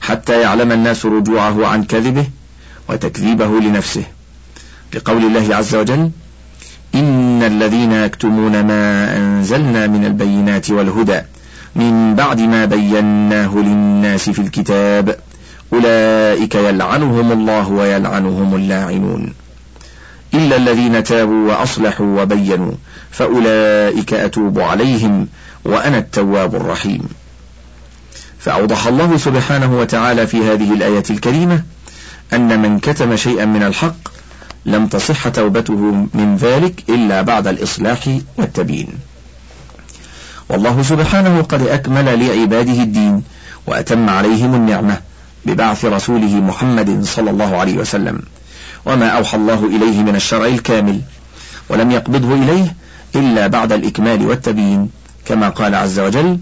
حتى 0.00 0.40
يعلم 0.40 0.72
الناس 0.72 1.06
رجوعه 1.06 1.66
عن 1.66 1.84
كذبه 1.84 2.26
وتكذيبه 2.88 3.60
لنفسه. 3.60 4.04
لقول 4.94 5.24
الله 5.24 5.56
عز 5.56 5.74
وجل 5.74 6.10
إن 6.94 7.42
الذين 7.42 7.92
يكتمون 7.92 8.60
ما 8.60 9.16
أنزلنا 9.16 9.86
من 9.86 10.04
البينات 10.04 10.70
والهدى 10.70 11.20
من 11.76 12.14
بعد 12.14 12.40
ما 12.40 12.64
بيناه 12.64 13.56
للناس 13.56 14.30
في 14.30 14.38
الكتاب 14.38 15.16
أولئك 15.72 16.54
يلعنهم 16.54 17.32
الله 17.32 17.68
ويلعنهم 17.68 18.54
اللاعنون. 18.54 19.34
إلا 20.34 20.56
الذين 20.56 21.04
تابوا 21.04 21.52
وأصلحوا 21.52 22.22
وبينوا 22.22 22.72
فأولئك 23.10 24.14
أتوب 24.14 24.60
عليهم 24.60 25.28
وأنا 25.64 25.98
التواب 25.98 26.54
الرحيم. 26.54 27.08
فأوضح 28.38 28.86
الله 28.86 29.16
سبحانه 29.16 29.78
وتعالى 29.78 30.26
في 30.26 30.36
هذه 30.36 30.72
الآية 30.74 31.04
الكريمة 31.10 31.62
أن 32.32 32.62
من 32.62 32.78
كتم 32.78 33.16
شيئا 33.16 33.44
من 33.44 33.62
الحق 33.62 34.08
لم 34.66 34.86
تصح 34.86 35.28
توبته 35.28 36.06
من 36.14 36.36
ذلك 36.36 36.82
إلا 36.88 37.22
بعد 37.22 37.46
الإصلاح 37.46 38.18
والتبيين. 38.36 38.88
والله 40.48 40.82
سبحانه 40.82 41.42
قد 41.42 41.62
أكمل 41.62 42.26
لعباده 42.26 42.82
الدين 42.82 43.22
وأتم 43.66 44.10
عليهم 44.10 44.54
النعمة. 44.54 45.00
ببعث 45.46 45.84
رسوله 45.84 46.34
محمد 46.34 47.04
صلى 47.04 47.30
الله 47.30 47.56
عليه 47.56 47.76
وسلم. 47.76 48.22
وما 48.86 49.08
أوحى 49.08 49.36
الله 49.36 49.66
إليه 49.66 50.02
من 50.02 50.16
الشرع 50.16 50.46
الكامل 50.46 51.00
ولم 51.68 51.90
يقبضه 51.90 52.34
إليه 52.34 52.74
إلا 53.14 53.46
بعد 53.46 53.72
الإكمال 53.72 54.26
والتبيين. 54.26 54.90
كما 55.24 55.48
قال 55.48 55.74
عز 55.74 55.98
وجل 55.98 56.38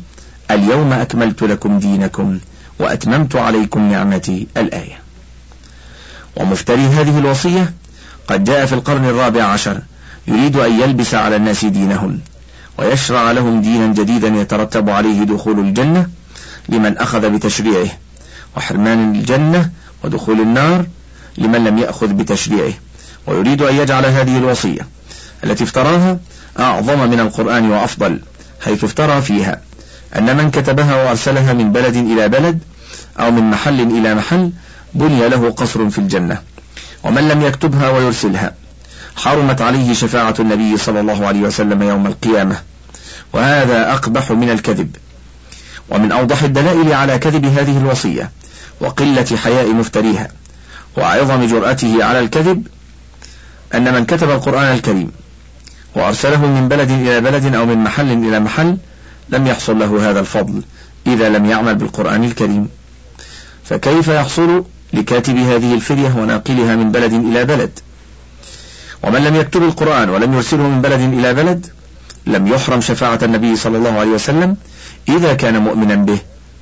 اليوم 0.51 0.93
أكملت 0.93 1.43
لكم 1.43 1.79
دينكم 1.79 2.39
وأتممت 2.79 3.37
عليكم 3.37 3.91
نعمتي 3.91 4.47
الآية. 4.57 4.99
ومفتري 6.37 6.87
هذه 6.87 7.19
الوصية 7.19 7.73
قد 8.29 8.45
جاء 8.45 8.67
في 8.67 8.73
القرن 8.73 9.05
الرابع 9.05 9.43
عشر 9.45 9.81
يريد 10.29 10.57
أن 10.57 10.81
يلبس 10.81 11.15
على 11.15 11.37
الناس 11.37 11.65
دينهم 11.65 12.21
ويشرع 12.79 13.33
لهم 13.33 13.61
دينا 13.61 13.87
جديدا 13.87 14.29
يترتب 14.29 14.91
عليه 14.91 15.25
دخول 15.25 15.59
الجنة 15.59 16.07
لمن 16.69 16.99
أخذ 16.99 17.31
بتشريعه. 17.31 17.89
وحرمان 18.57 19.15
الجنة 19.15 19.71
ودخول 20.05 20.41
النار 20.41 20.87
لمن 21.39 21.65
لم 21.65 21.79
يأخذ 21.79 22.07
بتشريعه. 22.07 22.73
ويريد 23.27 23.63
أن 23.63 23.75
يجعل 23.75 24.07
هذه 24.07 24.37
الوصية 24.39 24.87
التي 25.45 25.65
افتراها 25.65 26.19
أعظم 26.59 27.11
من 27.11 27.21
القرآن 27.21 27.71
وأفضل 27.71 28.21
حيث 28.65 28.85
افترى 28.85 29.23
فيها 29.23 29.61
أن 30.17 30.37
من 30.37 30.51
كتبها 30.51 31.05
وأرسلها 31.05 31.53
من 31.53 31.73
بلد 31.73 31.97
إلى 31.97 32.29
بلد 32.29 32.59
أو 33.21 33.31
من 33.31 33.51
محل 33.51 33.81
إلى 33.81 34.15
محل 34.15 34.51
بني 34.95 35.29
له 35.29 35.51
قصر 35.51 35.91
في 35.91 35.99
الجنة. 35.99 36.43
ومن 37.05 37.29
لم 37.29 37.43
يكتبها 37.43 37.91
ويرسلها 37.91 38.55
حرمت 39.17 39.63
عليه 39.63 39.93
شفاعة 39.93 40.35
النبي 40.41 40.77
صلى 40.77 41.01
الله 41.01 41.27
عليه 41.27 41.41
وسلم 41.41 41.83
يوم 41.83 42.07
القيامة. 42.07 42.57
وهذا 43.33 43.93
أقبح 43.93 44.31
من 44.31 44.51
الكذب. 44.51 44.97
ومن 45.91 46.13
أوضح 46.13 46.43
الدلائل 46.43 46.93
على 46.93 47.19
كذب 47.19 47.45
هذه 47.45 47.79
الوصية 47.79 48.31
وقلة 48.81 49.27
حياء 49.45 49.73
مفتريها 49.73 50.29
وعظم 50.97 51.47
جرأته 51.47 52.05
على 52.05 52.21
الكذب 52.21 52.67
أن 53.75 53.95
من 53.95 54.07
كتب 54.07 54.31
القرآن 54.31 54.75
الكريم 54.75 55.11
وأرسله 55.95 56.47
من 56.47 56.69
بلد 56.69 56.91
إلى 56.91 57.21
بلد 57.21 57.55
أو 57.55 57.67
من 57.67 57.79
محل 57.79 58.13
إلى 58.13 58.41
محل 58.41 58.77
لم 59.29 59.47
يحصل 59.47 59.79
له 59.79 60.11
هذا 60.11 60.21
الفضل 60.21 60.63
إذا 61.07 61.29
لم 61.29 61.47
يعمل 61.47 61.75
بالقرآن 61.75 62.25
الكريم. 62.25 62.69
فكيف 63.65 64.09
يحصل 64.09 64.65
لكاتب 64.93 65.37
هذه 65.37 65.75
الفرية 65.75 66.15
وناقلها 66.17 66.77
من 66.77 66.93
بلد 66.93 67.13
إلى 67.13 67.45
بلد؟ 67.45 67.71
ومن 69.03 69.25
لم 69.25 69.37
يكتب 69.37 69.63
القرآن 69.63 70.09
ولم 70.09 70.35
يرسله 70.35 70.63
من 70.63 70.83
بلد 70.83 71.01
إلى 71.01 71.35
بلد 71.35 71.67
لم 72.27 72.47
يحرم 72.47 72.81
شفاعة 72.81 73.19
النبي 73.23 73.57
صلى 73.57 73.79
الله 73.79 73.99
عليه 73.99 74.11
وسلم 74.11 74.57
إذا 75.09 75.35
كان 75.35 75.59
مؤمنا 75.59 75.95
به 75.95 76.19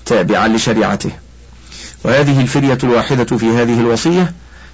تابعا 0.07 0.49
لشريعته. 0.49 1.11
وهذه 2.05 2.41
الفرية 2.41 2.79
الواحدة 2.85 3.37
في 3.37 3.47
هذه 3.47 3.81
الوصية 3.81 4.33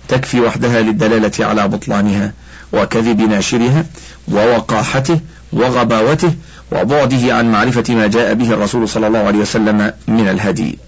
تكفي 0.08 0.40
وحدها 0.40 0.80
للدلالة 0.80 1.46
على 1.46 1.68
بطلانها 1.68 2.32
وكذب 2.72 3.20
ناشرها 3.20 3.84
ووقاحته 4.28 5.20
وغباوته 5.52 6.34
وبعده 6.72 7.34
عن 7.34 7.52
معرفة 7.52 7.94
ما 7.94 8.06
جاء 8.06 8.34
به 8.34 8.54
الرسول 8.54 8.88
صلى 8.88 9.06
الله 9.06 9.18
عليه 9.18 9.38
وسلم 9.38 9.92
من 10.08 10.28
الهدي. 10.28 10.78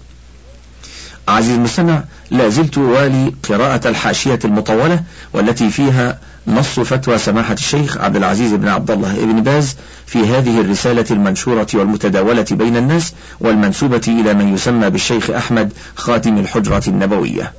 عزيز 1.27 1.55
المستمع 1.55 2.03
لا 2.31 2.49
زلت 2.49 2.77
والي 2.77 3.33
قراءة 3.49 3.87
الحاشية 3.87 4.39
المطولة 4.45 5.03
والتي 5.33 5.69
فيها 5.69 6.19
نص 6.47 6.79
فتوى 6.79 7.17
سماحة 7.17 7.53
الشيخ 7.53 7.97
عبد 7.97 8.15
العزيز 8.15 8.53
بن 8.53 8.67
عبد 8.67 8.91
الله 8.91 9.25
بن 9.25 9.43
باز 9.43 9.75
في 10.05 10.19
هذه 10.19 10.61
الرسالة 10.61 11.05
المنشورة 11.11 11.67
والمتداولة 11.73 12.45
بين 12.51 12.77
الناس 12.77 13.13
والمنسوبة 13.39 14.01
إلى 14.07 14.33
من 14.33 14.53
يسمى 14.53 14.89
بالشيخ 14.89 15.29
أحمد 15.29 15.73
خاتم 15.95 16.37
الحجرة 16.37 16.83
النبوية. 16.87 17.53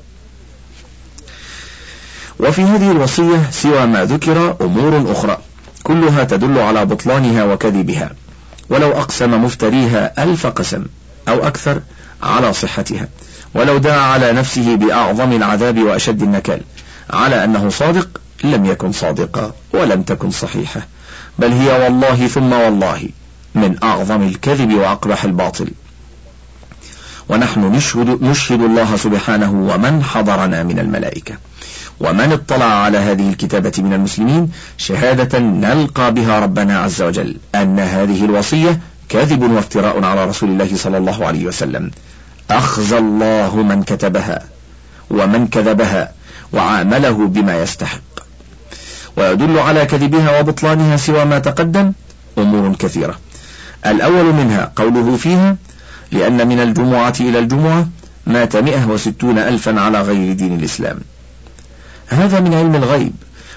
وفي 2.41 2.63
هذه 2.63 2.91
الوصية 2.91 3.51
سوى 3.51 3.87
ما 3.87 4.05
ذكر 4.05 4.57
أمور 4.61 5.13
أخرى 5.13 5.39
كلها 5.83 6.25
تدل 6.25 6.59
على 6.59 6.85
بطلانها 6.85 7.45
وكذبها 7.45 8.11
ولو 8.71 8.91
أقسم 8.93 9.45
مفتريها 9.45 10.23
ألف 10.23 10.47
قسم 10.47 10.85
أو 11.29 11.47
أكثر 11.47 11.81
على 12.23 12.53
صحتها 12.53 13.09
ولو 13.55 13.79
دعا 13.79 14.01
على 14.01 14.33
نفسه 14.33 14.77
بأعظم 14.77 15.33
العذاب 15.33 15.79
وأشد 15.79 16.23
النكال 16.23 16.61
على 17.11 17.45
أنه 17.45 17.69
صادق 17.69 18.09
لم 18.45 18.65
يكن 18.65 18.93
صادقا 18.93 19.53
ولم 19.73 20.03
تكن 20.03 20.31
صحيحة. 20.31 20.81
بل 21.39 21.53
هي 21.53 21.85
والله 21.85 22.27
ثم 22.27 22.53
والله 22.53 23.09
من 23.55 23.77
أعظم 23.83 24.23
الكذب 24.23 24.75
وأقبح 24.75 25.25
الباطل. 25.25 25.69
ونحن 27.29 27.61
نشهد, 27.61 28.23
نشهد 28.23 28.61
الله 28.61 28.97
سبحانه 28.97 29.53
ومن 29.53 30.05
حضرنا 30.05 30.63
من 30.63 30.79
الملائكة. 30.79 31.35
ومن 32.01 32.33
اطلع 32.33 32.65
على 32.65 32.99
هذه 32.99 33.31
الكتابة 33.31 33.73
من 33.79 33.93
المسلمين 33.93 34.51
شهادة 34.79 35.39
نلقى 35.39 36.15
بها 36.15 36.41
ربنا 36.41 36.79
عز 36.79 37.03
وجل 37.03 37.37
أن 37.55 37.79
هذه 37.79 38.25
الوصية 38.25 38.81
كذب 39.09 39.43
وافتراء 39.51 40.05
على 40.05 40.25
رسول 40.25 40.49
الله 40.49 40.77
صلى 40.77 40.99
الله 40.99 41.27
عليه 41.27 41.47
وسلم. 41.47 41.91
أخزى 42.51 42.99
الله 42.99 43.57
من 43.57 43.83
كتبها 43.83 44.43
ومن 45.11 45.49
كذبها 45.49 46.13
وعامله 46.53 47.27
بما 47.27 47.63
يستحق. 47.63 48.16
ويدل 49.17 49.59
على 49.59 49.87
كذبها 49.87 50.41
وبطلانها 50.41 50.97
سوى 50.97 51.25
ما 51.25 51.39
تقدم 51.39 51.93
أمور 52.39 52.77
كثيرة. 52.77 53.19
الأول 53.87 54.25
منها 54.25 54.73
قوله 54.77 55.17
فيها 55.17 55.57
لأن 56.13 56.49
من 56.49 56.61
الجمعة 56.61 57.15
إلى 57.21 57.39
الجمعة 57.39 57.89
مات 58.27 58.57
مئة 58.57 58.87
وستون 58.87 59.39
ألفا 59.39 59.81
على 59.81 60.01
غير 60.01 60.33
دين 60.33 60.59
الإسلام. 60.59 60.99
هذا 62.09 62.41
من 62.41 62.55
علم 62.55 62.75
الغيب 62.75 63.13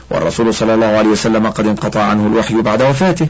والرسول 0.10 0.54
صلى 0.54 0.74
الله 0.74 0.86
عليه 0.86 1.10
وسلم 1.10 1.48
قد 1.48 1.68
انقطع 1.68 2.04
عنه 2.04 2.28
الوحي 2.28 2.62
بعد 2.62 2.82
وفاته 2.82 3.28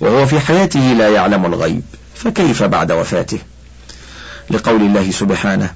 وهو 0.00 0.26
في 0.26 0.40
حياته 0.40 0.80
لا 0.80 1.08
يعلم 1.08 1.46
الغيب 1.46 1.82
فكيف 2.14 2.62
بعد 2.62 2.92
وفاته؟ 2.92 3.38
لقول 4.50 4.80
الله 4.80 5.10
سبحانه 5.10 5.70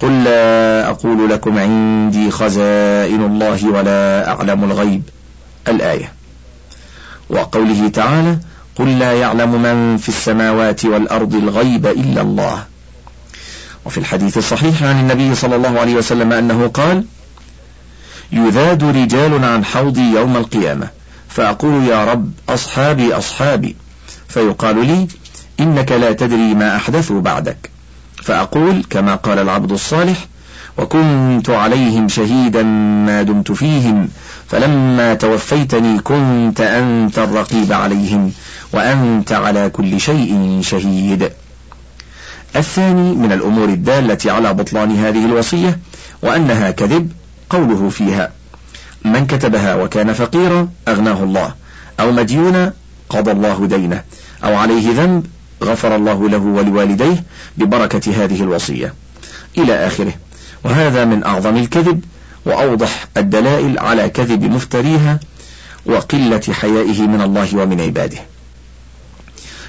قل 0.00 0.24
لا 0.24 0.88
أقول 0.90 1.30
لكم 1.30 1.58
عندي 1.58 2.30
خزائن 2.30 3.24
الله 3.24 3.68
ولا 3.68 4.30
أعلم 4.30 4.64
الغيب. 4.64 5.02
الآية. 5.68 6.12
وقوله 7.30 7.88
تعالى 7.88 8.38
قل 8.76 8.98
لا 8.98 9.12
يعلم 9.12 9.62
من 9.62 9.96
في 9.96 10.08
السماوات 10.08 10.84
والأرض 10.84 11.34
الغيب 11.34 11.86
إلا 11.86 12.20
الله. 12.20 12.64
وفي 13.84 13.98
الحديث 13.98 14.38
الصحيح 14.38 14.82
عن 14.82 15.00
النبي 15.00 15.34
صلى 15.34 15.56
الله 15.56 15.80
عليه 15.80 15.94
وسلم 15.94 16.32
أنه 16.32 16.68
قال 16.68 17.04
يذاد 18.32 18.84
رجال 18.84 19.44
عن 19.44 19.64
حوضي 19.64 20.14
يوم 20.14 20.36
القيامة 20.36 20.88
فأقول 21.28 21.84
يا 21.84 22.04
رب 22.04 22.32
أصحابي 22.48 23.14
أصحابي 23.14 23.76
فيقال 24.28 24.86
لي 24.86 25.08
إنك 25.60 25.92
لا 25.92 26.12
تدري 26.12 26.54
ما 26.54 26.76
أحدثوا 26.76 27.20
بعدك. 27.20 27.70
فأقول 28.22 28.84
كما 28.90 29.14
قال 29.14 29.38
العبد 29.38 29.72
الصالح 29.72 30.26
وكنت 30.78 31.50
عليهم 31.50 32.08
شهيدا 32.08 32.62
ما 33.06 33.22
دمت 33.22 33.52
فيهم 33.52 34.08
فلما 34.48 35.14
توفيتني 35.14 35.98
كنت 35.98 36.60
أنت 36.60 37.18
الرقيب 37.18 37.72
عليهم 37.72 38.32
وأنت 38.72 39.32
على 39.32 39.70
كل 39.70 40.00
شيء 40.00 40.60
شهيد. 40.62 41.30
الثاني 42.56 43.14
من 43.14 43.32
الأمور 43.32 43.68
الدالة 43.68 44.32
على 44.32 44.54
بطلان 44.54 44.96
هذه 44.96 45.24
الوصية 45.24 45.78
وأنها 46.22 46.70
كذب 46.70 47.12
قوله 47.50 47.88
فيها 47.88 48.32
من 49.04 49.26
كتبها 49.26 49.74
وكان 49.74 50.12
فقيرا 50.12 50.68
أغناه 50.88 51.22
الله 51.22 51.54
أو 52.00 52.12
مديونا 52.12 52.72
قضى 53.08 53.30
الله 53.30 53.66
دينه 53.66 54.02
أو 54.44 54.56
عليه 54.56 54.92
ذنب 55.02 55.26
غفر 55.64 55.96
الله 55.96 56.28
له 56.28 56.38
ولوالديه 56.38 57.24
ببركة 57.56 58.24
هذه 58.24 58.42
الوصية. 58.42 58.94
إلى 59.58 59.86
آخره. 59.86 60.12
وهذا 60.64 61.04
من 61.04 61.24
أعظم 61.24 61.56
الكذب 61.56 62.04
وأوضح 62.44 63.06
الدلائل 63.16 63.78
على 63.78 64.08
كذب 64.08 64.42
مفتريها 64.42 65.20
وقلة 65.86 66.42
حيائه 66.50 67.02
من 67.02 67.20
الله 67.20 67.56
ومن 67.56 67.80
عباده. 67.80 68.18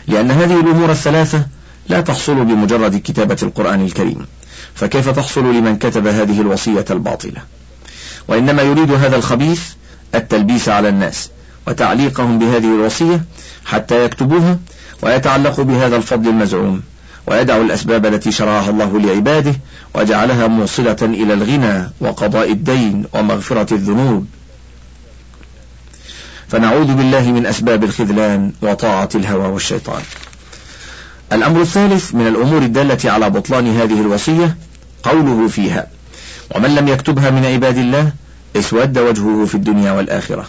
لأن 0.08 0.32
هذه 0.32 0.60
الأمور 0.60 0.92
الثلاثة 0.92 1.46
لا 1.90 2.02
تحصل 2.02 2.46
بمجرد 2.46 2.96
كتابة 2.96 3.38
القرآن 3.44 3.86
الكريم. 3.86 4.26
فكيف 4.76 5.10
تحصل 5.10 5.54
لمن 5.54 5.78
كتب 5.78 6.08
هذه 6.08 6.42
الوصية 6.42 6.86
الباطلة؟ 6.92 7.42
وإنما 8.28 8.62
يريد 8.62 8.92
هذا 8.92 9.16
الخبيث 9.16 9.62
التلبيس 10.16 10.70
على 10.70 10.90
الناس 10.90 11.30
وتعليقهم 11.68 12.40
بهذه 12.40 12.76
الوصية 12.76 13.22
حتى 13.66 14.06
يكتبوها 14.06 14.60
ويتعلق 15.02 15.62
بهذا 15.62 15.96
الفضل 15.96 16.30
المزعوم 16.30 16.82
ويدع 17.28 17.58
الأسباب 17.58 18.06
التي 18.06 18.32
شرعها 18.32 18.70
الله 18.70 19.00
لعباده 19.00 19.56
وجعلها 19.96 20.48
موصلة 20.48 20.98
إلى 21.02 21.34
الغنى 21.34 21.90
وقضاء 22.00 22.52
الدين 22.52 23.06
ومغفرة 23.14 23.74
الذنوب. 23.74 24.28
فنعوذ 26.48 26.94
بالله 26.94 27.32
من 27.32 27.46
أسباب 27.46 27.84
الخذلان 27.84 28.52
وطاعة 28.62 29.10
الهوى 29.16 29.48
والشيطان. 29.48 30.02
الأمر 31.34 31.62
الثالث 31.62 32.16
من 32.16 32.28
الأمور 32.28 32.62
الدالة 32.62 33.12
على 33.12 33.30
بطلان 33.30 33.68
هذه 33.68 34.02
الوصية 34.02 34.58
قوله 35.04 35.48
فيها 35.48 35.88
ومن 36.56 36.76
لم 36.76 36.88
يكتبها 36.88 37.30
من 37.30 37.46
عباد 37.46 37.78
الله 37.78 38.12
اسود 38.56 38.98
وجهه 38.98 39.46
في 39.46 39.56
الدنيا 39.56 39.92
والآخرة 39.92 40.46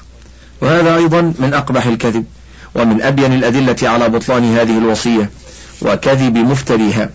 وهذا 0.61 0.97
أيضا 0.97 1.21
من 1.39 1.55
أقبح 1.55 1.87
الكذب. 1.87 2.25
ومن 2.75 3.03
أبين 3.03 3.33
الأدلة 3.33 3.77
على 3.83 4.09
بطلان 4.09 4.57
هذه 4.57 4.79
الوصية 4.79 5.31
وكذب 5.83 6.39
مفتريها. 6.39 7.11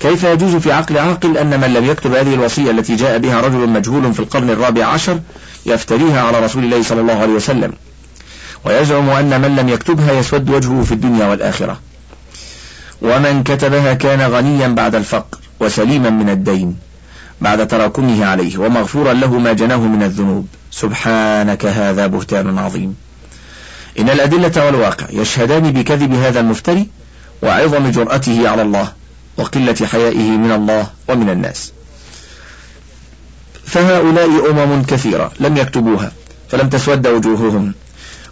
كيف 0.00 0.24
يجوز 0.24 0.56
في 0.56 0.72
عقل 0.72 0.98
عاقل 0.98 1.38
أن 1.38 1.60
من 1.60 1.72
لم 1.72 1.84
يكتب 1.84 2.14
هذه 2.14 2.34
الوصية 2.34 2.70
التي 2.70 2.96
جاء 2.96 3.18
بها 3.18 3.40
رجل 3.40 3.68
مجهول 3.68 4.14
في 4.14 4.20
القرن 4.20 4.50
الرابع 4.50 4.86
عشر 4.86 5.20
يفتريها 5.66 6.22
على 6.22 6.40
رسول 6.40 6.64
الله 6.64 6.82
صلى 6.82 7.00
الله 7.00 7.14
عليه 7.14 7.32
وسلم؟ 7.32 7.72
ويزعم 8.64 9.10
أن 9.10 9.40
من 9.40 9.56
لم 9.56 9.68
يكتبها 9.68 10.12
يسود 10.12 10.50
وجهه 10.50 10.82
في 10.82 10.92
الدنيا 10.92 11.26
والآخرة. 11.26 11.80
ومن 13.02 13.42
كتبها 13.42 13.94
كان 13.94 14.20
غنيا 14.20 14.68
بعد 14.68 14.94
الفقر 14.94 15.38
وسليما 15.60 16.10
من 16.10 16.30
الدين 16.30 16.76
بعد 17.40 17.68
تراكمه 17.68 18.26
عليه 18.26 18.58
ومغفورا 18.58 19.12
له 19.12 19.38
ما 19.38 19.52
جناه 19.52 19.76
من 19.80 20.02
الذنوب. 20.02 20.46
سبحانك 20.70 21.66
هذا 21.66 22.06
بهتان 22.06 22.58
عظيم. 22.58 23.07
إن 23.98 24.10
الأدلة 24.10 24.66
والواقع 24.66 25.06
يشهدان 25.10 25.72
بكذب 25.72 26.12
هذا 26.12 26.40
المفتري 26.40 26.86
وعظم 27.42 27.90
جرأته 27.90 28.48
على 28.48 28.62
الله 28.62 28.92
وقلة 29.36 29.76
حيائه 29.92 30.30
من 30.30 30.52
الله 30.52 30.86
ومن 31.08 31.30
الناس. 31.30 31.72
فهؤلاء 33.66 34.50
أمم 34.50 34.82
كثيرة 34.82 35.32
لم 35.40 35.56
يكتبوها 35.56 36.12
فلم 36.48 36.68
تسود 36.68 37.06
وجوههم. 37.06 37.74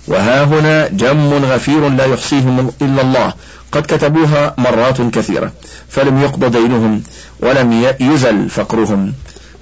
وها 0.08 0.44
هنا 0.44 0.88
جم 0.88 1.34
غفير 1.34 1.88
لا 1.88 2.04
يحصيهم 2.04 2.70
إلا 2.82 3.02
الله. 3.02 3.34
قد 3.72 3.82
كتبوها 3.82 4.54
مرات 4.58 5.00
كثيرة 5.00 5.52
فلم 5.88 6.22
يقض 6.22 6.44
دينهم 6.44 7.02
ولم 7.40 7.94
يزل 8.00 8.48
فقرهم. 8.50 9.12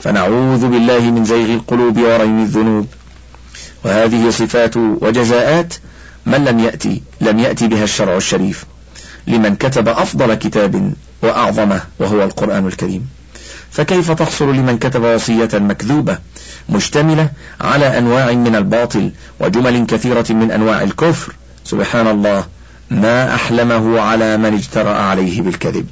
فنعوذ 0.00 0.66
بالله 0.66 1.00
من 1.00 1.24
زيغ 1.24 1.54
القلوب 1.54 1.98
ورين 1.98 2.42
الذنوب. 2.42 2.86
وهذه 3.84 4.30
صفات 4.30 4.76
وجزاءات 4.76 5.74
من 6.26 6.44
لم 6.44 6.58
يأتي 6.58 7.02
لم 7.20 7.38
يأتي 7.38 7.68
بها 7.68 7.84
الشرع 7.84 8.16
الشريف. 8.16 8.64
لمن 9.26 9.56
كتب 9.56 9.88
أفضل 9.88 10.34
كتاب 10.34 10.92
وأعظمه 11.22 11.80
وهو 11.98 12.22
القرآن 12.22 12.66
الكريم. 12.66 13.08
فكيف 13.70 14.10
تحصل 14.10 14.54
لمن 14.54 14.78
كتب 14.78 15.02
وصية 15.02 15.48
مكذوبة 15.54 16.18
مشتملة 16.68 17.30
على 17.60 17.98
أنواع 17.98 18.32
من 18.32 18.56
الباطل 18.56 19.10
وجمل 19.40 19.86
كثيرة 19.86 20.26
من 20.30 20.50
أنواع 20.50 20.82
الكفر؟ 20.82 21.32
سبحان 21.64 22.06
الله 22.06 22.44
ما 22.90 23.34
أحلمه 23.34 24.00
على 24.00 24.36
من 24.36 24.54
اجترأ 24.54 24.90
عليه 24.90 25.42
بالكذب. 25.42 25.86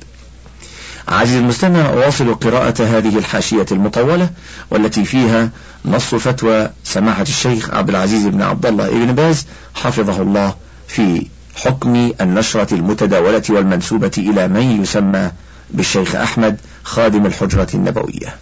عزيزي 1.09 1.39
المستمع 1.39 1.89
أواصل 1.89 2.35
قراءة 2.35 2.83
هذه 2.83 3.19
الحاشية 3.19 3.67
المطولة 3.73 4.31
والتي 4.71 5.05
فيها 5.05 5.51
نص 5.85 6.15
فتوى 6.15 6.71
سماحة 6.85 7.23
الشيخ 7.23 7.71
عبد 7.71 7.89
العزيز 7.89 8.27
بن 8.27 8.43
عبد 8.43 8.67
الله 8.67 8.91
بن 8.91 9.13
باز 9.15 9.47
حفظه 9.75 10.23
الله 10.23 10.55
في 10.89 11.27
حكم 11.57 12.13
النشرة 12.21 12.75
المتداولة 12.75 13.43
والمنسوبة 13.49 14.11
إلى 14.19 14.49
من 14.49 14.83
يسمى 14.83 15.31
بالشيخ 15.71 16.15
أحمد 16.15 16.61
خادم 16.85 17.27
الحجرة 17.27 17.69
النبوية. 17.75 18.37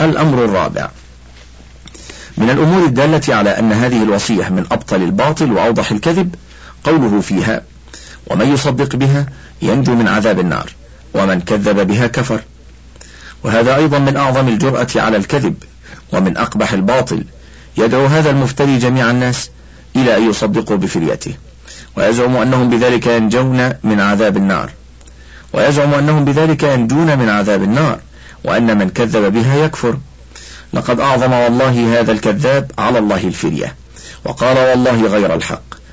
الأمر 0.00 0.44
الرابع 0.44 0.90
من 2.38 2.50
الأمور 2.50 2.84
الدالة 2.84 3.34
على 3.34 3.50
أن 3.50 3.72
هذه 3.72 4.02
الوصية 4.02 4.48
من 4.48 4.66
أبطل 4.70 5.02
الباطل 5.02 5.52
وأوضح 5.52 5.90
الكذب 5.90 6.34
قوله 6.84 7.20
فيها 7.20 7.62
ومن 8.26 8.52
يصدق 8.52 8.96
بها 8.96 9.26
ينجو 9.62 9.94
من 9.94 10.08
عذاب 10.08 10.40
النار 10.40 10.70
ومن 11.14 11.40
كذب 11.40 11.86
بها 11.86 12.06
كفر. 12.06 12.40
وهذا 13.44 13.76
أيضا 13.76 13.98
من 13.98 14.16
أعظم 14.16 14.48
الجرأة 14.48 14.86
على 14.96 15.16
الكذب 15.16 15.54
ومن 16.12 16.36
أقبح 16.36 16.72
الباطل. 16.72 17.24
يدعو 17.76 18.06
هذا 18.06 18.30
المفتري 18.30 18.78
جميع 18.78 19.10
الناس 19.10 19.50
إلى 19.96 20.16
أن 20.16 20.30
يصدقوا 20.30 20.76
بفريته. 20.76 21.34
ويزعم 21.96 22.36
أنهم 22.36 22.70
بذلك 22.70 23.06
ينجون 23.06 23.72
من 23.84 24.00
عذاب 24.00 24.36
النار. 24.36 24.70
ويزعم 25.52 25.94
أنهم 25.94 26.24
بذلك 26.24 26.62
ينجون 26.62 27.18
من 27.18 27.28
عذاب 27.28 27.62
النار. 27.62 27.98
وأن 28.44 28.78
من 28.78 28.90
كذب 28.90 29.32
بها 29.32 29.56
يكفر. 29.56 29.98
لقد 30.72 31.00
أعظم 31.00 31.32
والله 31.32 32.00
هذا 32.00 32.12
الكذاب 32.12 32.70
على 32.78 32.98
الله 32.98 33.24
الفرية. 33.24 33.74
وقال 34.24 34.58
والله 34.58 35.06
غير 35.06 35.34
الحق. 35.34 35.83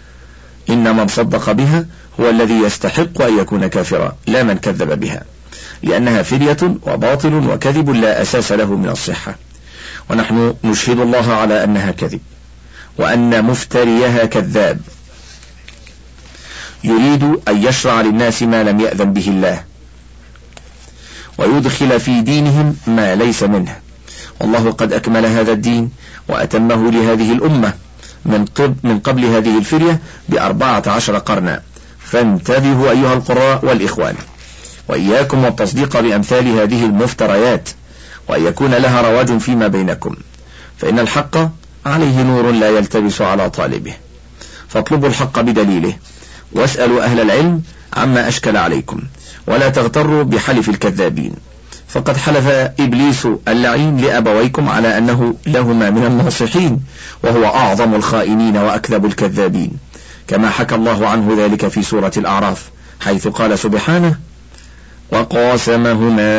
إن 0.71 0.95
من 0.95 1.07
صدق 1.07 1.51
بها 1.51 1.85
هو 2.19 2.29
الذي 2.29 2.53
يستحق 2.53 3.21
أن 3.21 3.39
يكون 3.39 3.67
كافرا 3.67 4.15
لا 4.27 4.43
من 4.43 4.57
كذب 4.57 4.99
بها. 4.99 5.23
لأنها 5.83 6.23
فرية 6.23 6.57
وباطل 6.81 7.33
وكذب 7.33 7.89
لا 7.89 8.21
أساس 8.21 8.51
له 8.51 8.75
من 8.75 8.89
الصحة. 8.89 9.35
ونحن 10.09 10.53
نشهد 10.63 10.99
الله 10.99 11.33
على 11.33 11.63
أنها 11.63 11.91
كذب 11.91 12.19
وأن 12.97 13.43
مفتريها 13.43 14.25
كذاب. 14.25 14.79
يريد 16.83 17.23
أن 17.47 17.63
يشرع 17.63 18.01
للناس 18.01 18.43
ما 18.43 18.63
لم 18.63 18.79
يأذن 18.79 19.13
به 19.13 19.27
الله. 19.27 19.63
ويدخل 21.37 21.99
في 21.99 22.21
دينهم 22.21 22.75
ما 22.87 23.15
ليس 23.15 23.43
منه. 23.43 23.75
والله 24.39 24.71
قد 24.71 24.93
أكمل 24.93 25.25
هذا 25.25 25.51
الدين 25.51 25.91
وأتمه 26.27 26.91
لهذه 26.91 27.33
الأمة. 27.33 27.73
من 28.25 28.45
قبل, 28.45 28.75
من 28.83 28.99
قبل 28.99 29.25
هذه 29.25 29.57
الفرية 29.57 29.99
بأربعة 30.29 30.83
عشر 30.87 31.17
قرنا 31.17 31.61
فانتبهوا 31.99 32.91
أيها 32.91 33.13
القراء 33.13 33.65
والإخوان. 33.65 34.15
وإياكم 34.87 35.45
والتصديق 35.45 35.99
بأمثال 35.99 36.47
هذه 36.47 36.85
المفتريات. 36.85 37.69
وأن 38.29 38.45
يكون 38.45 38.73
لها 38.73 39.01
رواج 39.01 39.37
فيما 39.37 39.67
بينكم. 39.67 40.15
فإن 40.77 40.99
الحق 40.99 41.37
عليه 41.85 42.23
نور 42.23 42.51
لا 42.51 42.69
يلتبس 42.69 43.21
على 43.21 43.49
طالبه. 43.49 43.93
فاطلبوا 44.67 45.09
الحق 45.09 45.39
بدليله. 45.39 45.93
واسألوا 46.51 47.03
أهل 47.03 47.19
العلم 47.19 47.61
عما 47.93 48.27
أشكل 48.27 48.57
عليكم. 48.57 49.01
ولا 49.47 49.69
تغتروا 49.69 50.23
بحلف 50.23 50.69
الكذابين. 50.69 51.33
فقد 51.93 52.17
حلف 52.17 52.47
إبليس 52.79 53.27
اللعين 53.47 53.97
لأبويكم 53.97 54.69
على 54.69 54.97
أنه 54.97 55.35
لهما 55.47 55.89
من 55.89 56.05
الناصحين 56.05 56.81
وهو 57.23 57.45
أعظم 57.45 57.95
الخائنين 57.95 58.57
وأكذب 58.57 59.05
الكذابين. 59.05 59.71
كما 60.27 60.49
حكى 60.49 60.75
الله 60.75 61.07
عنه 61.07 61.35
ذلك 61.37 61.67
في 61.67 61.81
سورة 61.81 62.11
الأعراف 62.17 62.69
حيث 62.99 63.27
قال 63.27 63.59
سبحانه 63.59 64.15
وقاسمهما 65.11 66.31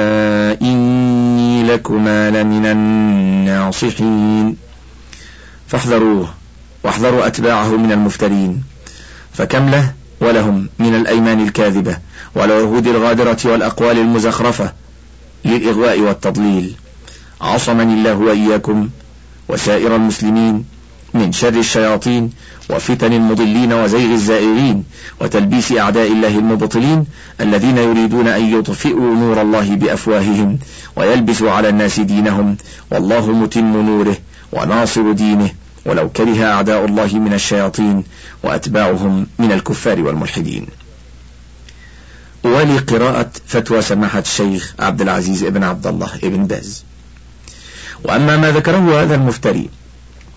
إني 0.62 1.62
لكما 1.62 2.30
لمن 2.30 2.66
الناصحين. 2.66 4.56
فاحذروه 5.68 6.28
واحذروا 6.84 7.26
أتباعه 7.26 7.76
من 7.76 7.92
المفترين. 7.92 8.62
فكم 9.32 9.68
له؟ 9.68 9.92
ولهم 10.20 10.68
من 10.78 10.94
الأيمان 10.94 11.40
الكاذبة 11.40 11.98
والعهود 12.34 12.86
الغادرة 12.86 13.38
والأقوال 13.44 13.98
المزخرفة 13.98 14.72
للإغواء 15.44 16.00
والتضليل. 16.00 16.74
عصمني 17.40 17.94
الله 17.94 18.14
وإياكم 18.14 18.88
وسائر 19.48 19.96
المسلمين 19.96 20.64
من 21.14 21.32
شر 21.32 21.54
الشياطين 21.54 22.30
وفتن 22.70 23.12
المضلين 23.12 23.72
وزيغ 23.72 24.12
الزائرين 24.12 24.84
وتلبيس 25.20 25.72
أعداء 25.72 26.12
الله 26.12 26.38
المبطلين 26.38 27.04
الذين 27.40 27.78
يريدون 27.78 28.28
أن 28.28 28.58
يطفئوا 28.58 29.14
نور 29.14 29.40
الله 29.40 29.74
بأفواههم 29.76 30.58
ويلبسوا 30.96 31.50
على 31.50 31.68
الناس 31.68 32.00
دينهم 32.00 32.56
والله 32.90 33.32
متم 33.32 33.86
نوره 33.86 34.16
وناصر 34.52 35.12
دينه 35.12 35.50
ولو 35.86 36.08
كره 36.08 36.44
أعداء 36.44 36.84
الله 36.84 37.14
من 37.14 37.32
الشياطين 37.32 38.04
وأتباعهم 38.42 39.26
من 39.38 39.52
الكفار 39.52 40.02
والملحدين. 40.02 40.66
ولقراءة 42.44 43.30
فتوى 43.46 43.82
سماحة 43.82 44.18
الشيخ 44.18 44.74
عبد 44.78 45.00
العزيز 45.00 45.44
ابن 45.44 45.64
عبد 45.64 45.86
الله 45.86 46.10
ابن 46.24 46.46
باز. 46.46 46.84
وأما 48.04 48.36
ما 48.36 48.50
ذكره 48.50 49.02
هذا 49.02 49.14
المفتري 49.14 49.70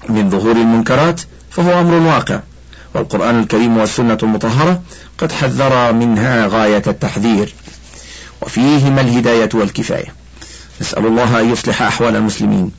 من 0.09 0.29
ظهور 0.29 0.51
المنكرات 0.51 1.21
فهو 1.51 1.81
أمر 1.81 1.93
واقع 1.93 2.39
والقرآن 2.93 3.39
الكريم 3.39 3.77
والسنة 3.77 4.17
المطهرة 4.23 4.81
قد 5.17 5.31
حذر 5.31 5.93
منها 5.93 6.47
غاية 6.47 6.83
التحذير 6.87 7.53
وفيهما 8.41 9.01
الهداية 9.01 9.49
والكفاية. 9.53 10.13
نسأل 10.81 11.05
الله 11.05 11.41
أن 11.41 11.51
يصلح 11.51 11.81
أحوال 11.81 12.15
المسلمين 12.15 12.71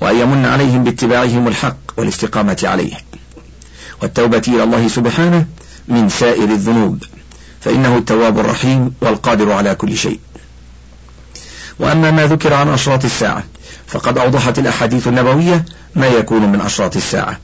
وأن 0.00 0.16
يمن 0.16 0.44
عليهم 0.46 0.84
باتباعهم 0.84 1.48
الحق 1.48 1.76
والاستقامة 1.96 2.60
عليه. 2.64 2.94
والتوبة 4.02 4.42
إلى 4.48 4.62
الله 4.62 4.88
سبحانه 4.88 5.46
من 5.88 6.08
سائر 6.08 6.44
الذنوب. 6.44 7.04
فإنه 7.64 7.96
التواب 7.96 8.38
الرحيم 8.38 8.94
والقادر 9.00 9.52
على 9.52 9.74
كل 9.74 9.96
شيء. 9.96 10.20
وأما 11.78 12.10
ما 12.10 12.26
ذكر 12.26 12.54
عن 12.54 12.68
أشراط 12.68 13.04
الساعة 13.04 13.44
فقد 13.86 14.18
أوضحت 14.18 14.58
الأحاديث 14.58 15.08
النبوية 15.08 15.64
ما 15.94 16.06
يكون 16.06 16.52
من 16.52 16.60
أشراط 16.60 16.96
الساعة 16.96 17.38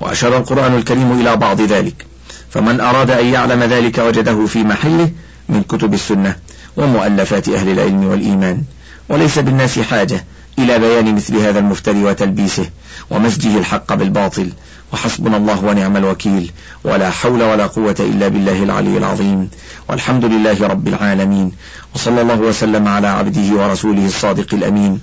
وأشار 0.00 0.36
القرآن 0.36 0.74
الكريم 0.74 1.20
إلى 1.20 1.36
بعض 1.36 1.60
ذلك 1.60 2.06
فمن 2.50 2.80
أراد 2.80 3.10
أن 3.10 3.26
يعلم 3.26 3.62
ذلك 3.62 3.98
وجده 3.98 4.46
في 4.46 4.64
محله 4.64 5.10
من 5.48 5.62
كتب 5.62 5.94
السنة 5.94 6.36
ومؤلفات 6.76 7.48
أهل 7.48 7.68
العلم 7.68 8.04
والإيمان 8.04 8.62
وليس 9.08 9.38
بالناس 9.38 9.78
حاجة 9.78 10.24
إلى 10.58 10.78
بيان 10.78 11.14
مثل 11.14 11.36
هذا 11.36 11.58
المفتري 11.58 12.04
وتلبيسه 12.04 12.70
ومزجه 13.10 13.58
الحق 13.58 13.94
بالباطل 13.94 14.52
وحسبنا 14.94 15.36
الله 15.36 15.64
ونعم 15.64 15.96
الوكيل. 15.96 16.52
ولا 16.84 17.10
حول 17.10 17.42
ولا 17.42 17.66
قوة 17.66 17.96
إلا 18.00 18.28
بالله 18.28 18.62
العلي 18.62 18.98
العظيم. 18.98 19.50
والحمد 19.88 20.24
لله 20.24 20.66
رب 20.66 20.88
العالمين. 20.88 21.52
وصلى 21.94 22.20
الله 22.20 22.34
وسلم 22.34 22.88
على 22.88 23.06
عبده 23.06 23.48
ورسوله 23.52 24.06
الصادق 24.06 24.54
الأمين. 24.54 25.00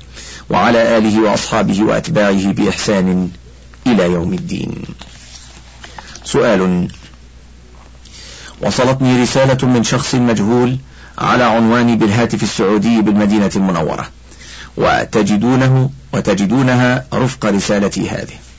وعلى 0.49 0.97
آله 0.97 1.21
وأصحابه 1.21 1.83
وأتباعه 1.83 2.51
بإحسان 2.51 3.29
إلى 3.87 4.03
يوم 4.03 4.33
الدين. 4.33 4.71
سؤال 6.23 6.87
وصلتني 8.61 9.23
رسالة 9.23 9.67
من 9.67 9.83
شخص 9.83 10.15
مجهول 10.15 10.77
على 11.17 11.43
عنواني 11.43 11.95
بالهاتف 11.95 12.43
السعودي 12.43 13.01
بالمدينة 13.01 13.51
المنورة. 13.55 14.09
وتجدونه 14.77 15.89
وتجدونها 16.13 17.05
رفق 17.13 17.45
رسالتي 17.45 18.09
هذه. 18.09 18.50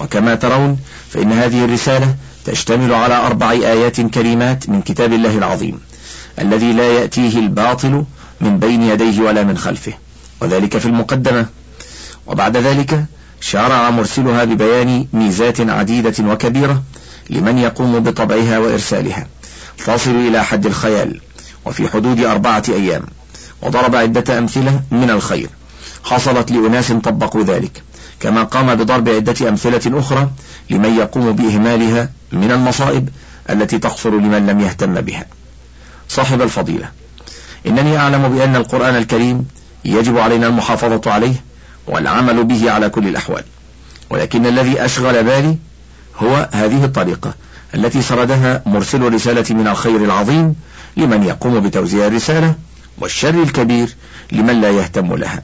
وكما 0.00 0.34
ترون 0.34 0.78
فإن 1.10 1.32
هذه 1.32 1.64
الرسالة 1.64 2.14
تشتمل 2.44 2.94
على 2.94 3.14
أربع 3.14 3.50
آيات 3.50 4.00
كريمات 4.00 4.68
من 4.68 4.82
كتاب 4.82 5.12
الله 5.12 5.38
العظيم 5.38 5.80
الذي 6.38 6.72
لا 6.72 6.92
يأتيه 6.92 7.38
الباطل 7.38 8.04
من 8.40 8.58
بين 8.58 8.82
يديه 8.82 9.20
ولا 9.20 9.42
من 9.42 9.58
خلفه 9.58 9.92
وذلك 10.40 10.78
في 10.78 10.86
المقدمة. 10.86 11.46
وبعد 12.26 12.56
ذلك 12.56 13.04
شرع 13.40 13.90
مرسلها 13.90 14.44
ببيان 14.44 15.06
ميزات 15.12 15.60
عديدة 15.60 16.14
وكبيرة 16.20 16.82
لمن 17.30 17.58
يقوم 17.58 18.00
بطبعها 18.00 18.58
وإرسالها. 18.58 19.26
تصل 19.86 20.10
إلى 20.10 20.44
حد 20.44 20.66
الخيال 20.66 21.20
وفي 21.64 21.88
حدود 21.88 22.20
أربعة 22.20 22.62
أيام 22.68 23.02
وضرب 23.62 23.96
عدة 23.96 24.38
أمثلة 24.38 24.80
من 24.90 25.10
الخير. 25.10 25.50
حصلت 26.04 26.50
لأناس 26.52 26.92
طبقوا 26.92 27.42
ذلك. 27.42 27.82
كما 28.20 28.42
قام 28.42 28.74
بضرب 28.74 29.08
عدة 29.08 29.48
أمثلة 29.48 29.98
أخرى 29.98 30.30
لمن 30.70 30.96
يقوم 30.96 31.32
بإهمالها 31.32 32.10
من 32.32 32.50
المصائب 32.50 33.08
التي 33.50 33.78
تحصل 33.78 34.18
لمن 34.18 34.46
لم 34.46 34.60
يهتم 34.60 35.00
بها. 35.00 35.26
صاحب 36.08 36.42
الفضيلة 36.42 36.88
إنني 37.66 37.96
أعلم 37.96 38.28
بأن 38.28 38.56
القرآن 38.56 38.96
الكريم 38.96 39.48
يجب 39.84 40.18
علينا 40.18 40.46
المحافظة 40.46 41.10
عليه 41.12 41.34
والعمل 41.86 42.44
به 42.44 42.70
على 42.70 42.88
كل 42.88 43.08
الأحوال 43.08 43.44
ولكن 44.10 44.46
الذي 44.46 44.84
أشغل 44.84 45.24
بالي 45.24 45.56
هو 46.18 46.48
هذه 46.52 46.84
الطريقة 46.84 47.34
التي 47.74 48.02
سردها 48.02 48.62
مرسل 48.66 49.02
الرسالة 49.06 49.54
من 49.54 49.68
الخير 49.68 49.96
العظيم 49.96 50.54
لمن 50.96 51.22
يقوم 51.22 51.60
بتوزيع 51.60 52.06
الرسالة 52.06 52.54
والشر 52.98 53.42
الكبير 53.42 53.94
لمن 54.32 54.60
لا 54.60 54.70
يهتم 54.70 55.14
لها. 55.14 55.42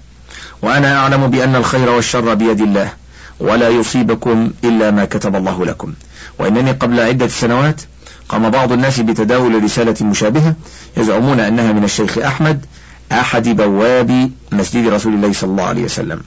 وأنا 0.63 0.97
أعلم 0.99 1.27
بأن 1.27 1.57
الخير 1.57 1.91
والشر 1.91 2.35
بيد 2.35 2.61
الله 2.61 2.93
ولا 3.41 3.69
يصيبكم 3.69 4.51
إلا 4.65 4.91
ما 4.91 5.05
كتب 5.05 5.37
الله 5.37 5.65
لكم. 5.65 5.95
وإنني 6.39 6.71
قبل 6.71 7.01
عدة 7.01 7.29
سنوات 7.29 7.81
قام 8.29 8.51
بعض 8.51 8.73
الناس 8.73 9.01
بتداول 9.01 9.65
رسالة 9.65 10.07
مشابهة 10.07 10.55
يزعمون 10.97 11.41
أنها 11.41 11.73
من 11.73 11.85
الشيخ 11.85 12.19
أحمد 12.19 12.67
أحد 13.13 13.49
بواب 13.49 14.31
مسجد 14.53 14.89
رسول 14.89 15.15
الله 15.15 15.33
صلى 15.33 15.51
الله 15.51 15.65
عليه 15.65 15.85
وسلم. 15.85 16.21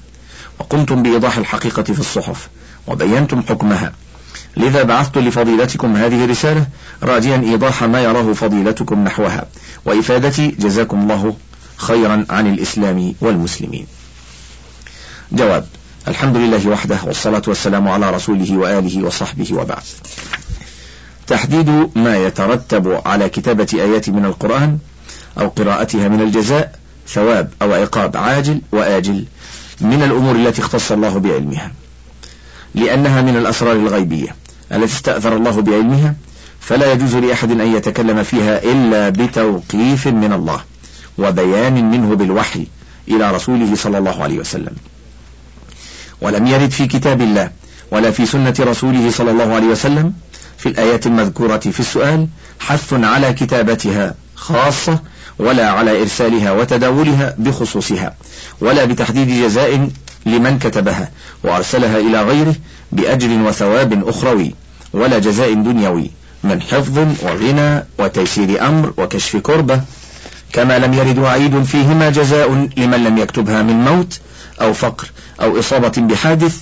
وقمتم 0.59 1.03
بإيضاح 1.03 1.37
الحقيقة 1.37 1.83
في 1.83 1.99
الصحف 1.99 2.49
وبينتم 2.87 3.41
حكمها. 3.41 3.93
لذا 4.57 4.83
بعثت 4.83 5.17
لفضيلتكم 5.17 5.95
هذه 5.95 6.25
الرسالة 6.25 6.67
راجيا 7.03 7.35
إيضاح 7.35 7.83
ما 7.83 8.01
يراه 8.01 8.33
فضيلتكم 8.33 9.03
نحوها. 9.03 9.45
وإفادتي 9.85 10.47
جزاكم 10.47 11.01
الله 11.01 11.35
خيرا 11.77 12.25
عن 12.29 12.47
الإسلام 12.47 13.13
والمسلمين. 13.21 13.87
جواب. 15.31 15.65
الحمد 16.07 16.37
لله 16.37 16.67
وحده 16.67 16.97
والصلاة 17.05 17.41
والسلام 17.47 17.87
على 17.87 18.11
رسوله 18.11 18.57
وآله 18.57 19.05
وصحبه 19.05 19.53
وبعد. 19.53 19.83
تحديد 21.27 21.89
ما 21.95 22.17
يترتب 22.17 23.01
على 23.05 23.29
كتابة 23.29 23.67
آيات 23.73 24.09
من 24.09 24.25
القرآن 24.25 24.77
أو 25.39 25.47
قراءتها 25.47 26.07
من 26.07 26.21
الجزاء 26.21 26.79
ثواب 27.07 27.49
أو 27.61 27.73
عقاب 27.73 28.17
عاجل 28.17 28.61
وآجل 28.71 29.25
من 29.81 30.03
الأمور 30.03 30.35
التي 30.35 30.61
اختص 30.61 30.91
الله 30.91 31.19
بعلمها. 31.19 31.71
لأنها 32.75 33.21
من 33.21 33.37
الأسرار 33.37 33.73
الغيبية 33.75 34.35
التي 34.71 34.93
استأثر 34.93 35.35
الله 35.35 35.61
بعلمها 35.61 36.15
فلا 36.59 36.91
يجوز 36.91 37.15
لأحد 37.15 37.51
أن 37.51 37.75
يتكلم 37.75 38.23
فيها 38.23 38.63
إلا 38.63 39.09
بتوقيف 39.09 40.07
من 40.07 40.33
الله 40.33 40.61
وبيان 41.17 41.91
منه 41.91 42.15
بالوحي 42.15 42.67
إلى 43.07 43.31
رسوله 43.31 43.75
صلى 43.75 43.97
الله 43.97 44.23
عليه 44.23 44.39
وسلم. 44.39 44.75
ولم 46.21 46.47
يرد 46.47 46.71
في 46.71 46.87
كتاب 46.87 47.21
الله 47.21 47.51
ولا 47.91 48.11
في 48.11 48.25
سنة 48.25 48.55
رسوله 48.59 49.11
صلى 49.11 49.31
الله 49.31 49.55
عليه 49.55 49.67
وسلم 49.67 50.13
في 50.57 50.69
الآيات 50.69 51.05
المذكورة 51.07 51.57
في 51.57 51.79
السؤال 51.79 52.27
حث 52.59 52.93
على 52.93 53.33
كتابتها 53.33 54.15
خاصة 54.35 54.99
ولا 55.39 55.69
على 55.69 56.01
إرسالها 56.01 56.51
وتداولها 56.51 57.35
بخصوصها 57.37 58.15
ولا 58.61 58.85
بتحديد 58.85 59.43
جزاء 59.43 59.89
لمن 60.25 60.59
كتبها 60.59 61.11
وأرسلها 61.43 61.97
إلى 61.97 62.23
غيره 62.23 62.55
بأجر 62.91 63.29
وثواب 63.29 64.07
أخروي 64.07 64.55
ولا 64.93 65.19
جزاء 65.19 65.53
دنيوي 65.53 66.11
من 66.43 66.61
حفظ 66.61 66.97
وغنى 67.23 67.83
وتيسير 67.99 68.67
أمر 68.67 68.93
وكشف 68.97 69.37
كربة 69.37 69.81
كما 70.53 70.79
لم 70.79 70.93
يرد 70.93 71.17
وعيد 71.19 71.63
فيهما 71.63 72.09
جزاء 72.09 72.69
لمن 72.77 73.03
لم 73.03 73.17
يكتبها 73.17 73.61
من 73.61 73.75
موت 73.85 74.19
أو 74.61 74.73
فقر 74.73 75.07
أو 75.41 75.59
إصابة 75.59 75.93
بحادث 75.97 76.61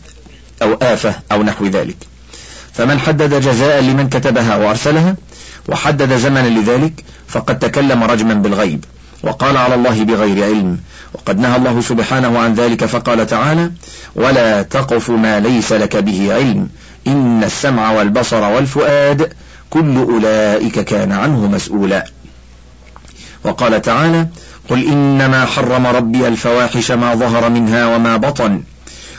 أو 0.62 0.74
آفة 0.74 1.16
أو 1.32 1.44
نحو 1.44 1.66
ذلك. 1.66 1.98
فمن 2.74 3.00
حدد 3.00 3.42
جزاء 3.42 3.82
لمن 3.82 4.10
كتبها 4.10 4.56
وأرسلها 4.56 5.16
وحدد 5.68 6.18
زمنا 6.18 6.48
لذلك 6.60 7.04
فقد 7.28 7.60
تكلم 7.60 8.04
رجما 8.04 8.34
بالغيب 8.34 8.86
وقال 9.24 9.58
على 9.58 9.76
الله 9.76 10.04
بغير 10.04 10.46
علم 10.46 10.80
وقد 11.14 11.40
نهى 11.40 11.56
الله 11.56 11.82
سبحانه 11.82 12.40
عن 12.40 12.54
ذلك 12.54 12.86
فقال 12.86 13.28
تعالى 13.28 13.72
ولا 14.16 14.62
تقف 14.62 15.10
ما 15.10 15.40
ليس 15.40 15.72
لك 15.72 15.96
به 15.96 16.34
علم 16.34 16.70
إن 17.08 17.44
السمع 17.44 17.92
والبصر 17.92 18.42
والفؤاد 18.42 19.34
كل 19.70 19.98
أولئك 19.98 20.80
كان 20.80 21.12
عنه 21.12 21.48
مسؤولا. 21.48 22.06
وقال 23.44 23.82
تعالى 23.82 24.28
قل 24.70 24.88
إنما 24.88 25.46
حرم 25.46 25.88
ربي 25.88 26.28
الفواحش 26.28 26.92
ما 26.92 27.16
ظهر 27.16 27.50
منها 27.50 27.96
وما 27.96 28.18
بطن 28.18 28.64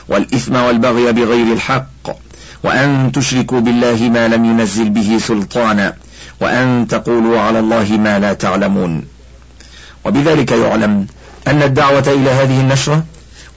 والإثم 0.09 0.55
والبغي 0.55 1.11
بغير 1.11 1.53
الحق 1.53 2.17
وأن 2.63 3.11
تشركوا 3.11 3.59
بالله 3.59 4.09
ما 4.13 4.27
لم 4.27 4.45
ينزل 4.45 4.89
به 4.89 5.17
سلطانا 5.21 5.93
وأن 6.41 6.87
تقولوا 6.89 7.39
على 7.39 7.59
الله 7.59 7.97
ما 7.97 8.19
لا 8.19 8.33
تعلمون 8.33 9.05
وبذلك 10.05 10.51
يعلم 10.51 11.07
أن 11.47 11.63
الدعوة 11.63 12.03
إلى 12.07 12.29
هذه 12.29 12.59
النشرة 12.61 13.03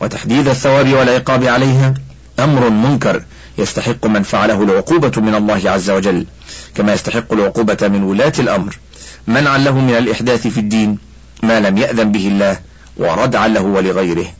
وتحديد 0.01 0.49
الثواب 0.49 0.93
والعقاب 0.93 1.45
عليها 1.45 1.95
أمر 2.39 2.71
منكر 2.71 3.23
يستحق 3.59 4.07
من 4.07 4.23
فعله 4.23 4.63
العقوبة 4.63 5.21
من 5.21 5.35
الله 5.35 5.71
عز 5.71 5.91
وجل 5.91 6.27
كما 6.75 6.93
يستحق 6.93 7.33
العقوبة 7.33 7.89
من 7.89 8.03
ولاة 8.03 8.33
الأمر 8.39 8.79
منعا 9.27 9.59
له 9.59 9.81
من 9.81 9.95
الإحداث 9.95 10.47
في 10.47 10.61
الدين 10.61 10.99
ما 11.43 11.61
لم 11.61 11.79
يأذن 11.79 12.13
به 12.13 12.29
الله 12.29 12.61
وردعا 12.97 13.49
له 13.49 13.61
ولغيره. 13.61 14.33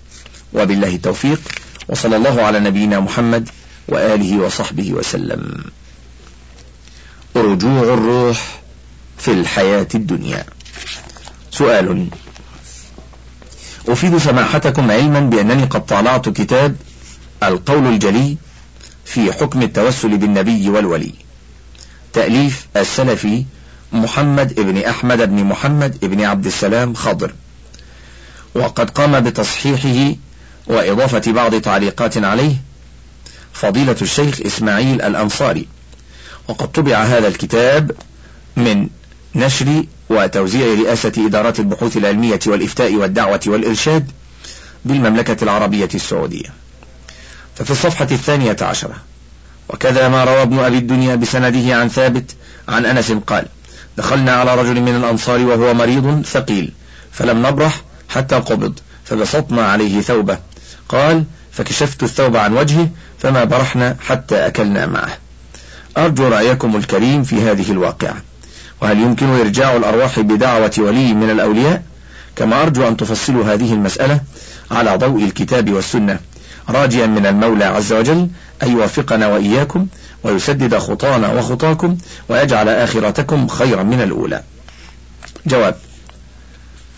وبالله 0.53 0.95
التوفيق 0.95 1.41
وصلى 1.89 2.17
الله 2.17 2.43
على 2.43 2.61
نبينا 2.61 3.01
محمد 3.01 3.49
وآله 3.89 4.39
وصحبه 4.39 4.93
وسلم. 4.93 5.65
رجوع 7.37 7.83
الروح 7.83 8.61
في 9.19 9.31
الحياة 9.31 9.89
الدنيا. 9.95 10.45
سؤال 11.51 12.07
أفيد 13.89 14.19
سماحتكم 14.19 14.91
علما 14.91 15.21
بأنني 15.21 15.65
قد 15.65 15.87
طالعت 15.87 16.29
كتاب 16.29 16.77
القول 17.43 17.87
الجلي 17.87 18.37
في 19.05 19.33
حكم 19.33 19.63
التوسل 19.63 20.17
بالنبي 20.17 20.69
والولي. 20.69 21.15
تأليف 22.13 22.67
السلفي 22.77 23.45
محمد 23.93 24.59
ابن 24.59 24.79
أحمد 24.79 25.19
بن 25.19 25.45
محمد 25.45 26.05
ابن 26.05 26.25
عبد 26.25 26.47
السلام 26.47 26.95
خضر. 26.95 27.35
وقد 28.55 28.91
قام 28.91 29.21
بتصحيحه 29.21 30.17
وإضافة 30.67 31.33
بعض 31.33 31.55
تعليقات 31.55 32.19
عليه 32.19 32.57
فضيلة 33.53 33.97
الشيخ 34.03 34.41
إسماعيل 34.47 35.03
الأنصاري. 35.03 35.69
وقد 36.49 36.73
طبع 36.73 37.03
هذا 37.03 37.29
الكتاب 37.29 37.91
من 38.57 38.89
نشر 39.35 39.85
وتوزيع 40.11 40.75
رئاسة 40.75 41.13
إدارات 41.19 41.61
البحوث 41.61 41.97
العلمية 41.97 42.41
والإفتاء 42.47 42.95
والدعوة 42.95 43.41
والإرشاد 43.47 44.11
بالمملكة 44.85 45.45
العربية 45.45 45.89
السعودية. 45.95 46.53
ففي 47.57 47.71
الصفحة 47.71 48.09
الثانية 48.11 48.57
عشرة 48.63 48.97
وكذا 49.69 50.09
ما 50.09 50.25
روى 50.25 50.43
ابن 50.43 50.59
أبي 50.59 50.79
الدنيا 50.79 51.15
بسنده 51.15 51.77
عن 51.77 51.89
ثابت 51.89 52.37
عن 52.69 52.87
أنس 52.87 53.13
قال 53.13 53.47
دخلنا 53.97 54.33
على 54.33 54.55
رجل 54.55 54.81
من 54.81 54.97
الأنصار 54.97 55.41
وهو 55.41 55.75
مريض 55.75 56.23
ثقيل 56.27 56.73
فلم 57.13 57.47
نبرح 57.47 57.83
حتى 58.09 58.35
قبض 58.35 58.79
فبسطنا 59.05 59.67
عليه 59.67 60.01
ثوبه. 60.01 60.39
قال 60.89 61.25
فكشفت 61.53 62.03
الثوب 62.03 62.37
عن 62.37 62.57
وجهه 62.57 62.89
فما 63.19 63.45
برحنا 63.45 63.97
حتى 64.01 64.47
أكلنا 64.47 64.87
معه. 64.87 65.19
أرجو 65.97 66.29
رأيكم 66.29 66.77
الكريم 66.77 67.23
في 67.23 67.43
هذه 67.43 67.71
الواقعة. 67.73 68.17
وهل 68.83 69.01
يمكن 69.01 69.27
إرجاع 69.27 69.77
الأرواح 69.77 70.21
بدعوة 70.21 70.73
ولي 70.79 71.15
من 71.15 71.31
الأولياء؟ 71.31 71.83
كما 72.37 72.63
أرجو 72.63 72.89
أن 72.89 72.97
تفصلوا 72.97 73.55
هذه 73.55 73.73
المسألة 73.73 74.21
على 74.71 74.97
ضوء 74.97 75.25
الكتاب 75.25 75.73
والسنة. 75.73 76.19
راجيا 76.69 77.07
من 77.07 77.27
المولى 77.27 77.65
عز 77.65 77.93
وجل 77.93 78.29
أن 78.63 78.73
يوفقنا 78.73 79.27
وإياكم 79.27 79.87
ويسدد 80.25 80.79
خطانا 80.79 81.33
وخطاكم 81.33 81.97
ويجعل 82.29 82.69
آخرتكم 82.69 83.49
خيرا 83.49 83.83
من 83.83 84.01
الأولى. 84.01 84.43
جواب 85.47 85.77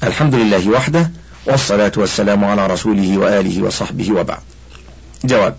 الحمد 0.03 0.35
لله 0.35 0.69
وحده 0.69 1.11
والصلاة 1.47 1.93
والسلام 1.97 2.45
على 2.45 2.67
رسوله 2.67 3.19
وآله 3.19 3.63
وصحبه 3.63 4.13
وبعد. 4.13 4.41
جواب 5.25 5.57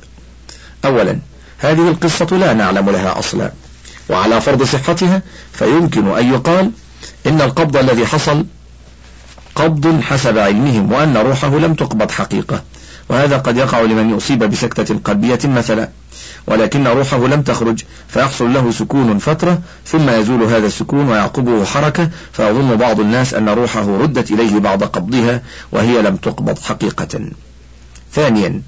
أولا 0.86 1.20
هذه 1.58 1.90
القصة 1.90 2.38
لا 2.38 2.54
نعلم 2.54 2.90
لها 2.90 3.20
أصلا 3.20 3.52
وعلى 4.10 4.42
فرض 4.42 4.64
صحتها 4.64 5.22
فيمكن 5.54 6.18
أن 6.18 6.34
يقال 6.34 6.72
إن 7.28 7.42
القبض 7.42 7.78
الذي 7.78 8.06
حصل 8.06 8.46
قبض 9.56 10.02
حسب 10.02 10.38
علمهم 10.38 10.92
وأن 10.92 11.18
روحه 11.18 11.58
لم 11.58 11.74
تقبض 11.74 12.12
حقيقة. 12.12 12.64
وهذا 13.14 13.38
قد 13.38 13.58
يقع 13.58 13.82
لمن 13.82 14.18
يصيب 14.18 14.44
بسكتة 14.44 15.00
قلبية 15.04 15.40
مثلا 15.46 15.90
ولكن 16.48 16.88
روحه 16.88 17.28
لم 17.28 17.42
تخرج 17.42 17.84
فيحصل 18.08 18.54
له 18.54 18.72
سكون 18.72 19.18
فترة 19.18 19.62
ثم 19.86 20.10
يزول 20.10 20.44
هذا 20.44 20.68
السكون 20.68 21.10
ويعقبه 21.10 21.66
حركة 21.66 22.10
فيظن 22.32 22.76
بعض 22.76 23.00
الناس 23.00 23.34
أن 23.34 23.50
روحه 23.50 23.98
ردت 23.98 24.32
إليه 24.32 24.60
بعد 24.60 24.84
قبضها 24.84 25.42
وهي 25.72 26.02
لم 26.02 26.16
تقبض 26.16 26.60
حقيقة. 26.60 27.22
ثانيا 28.14 28.62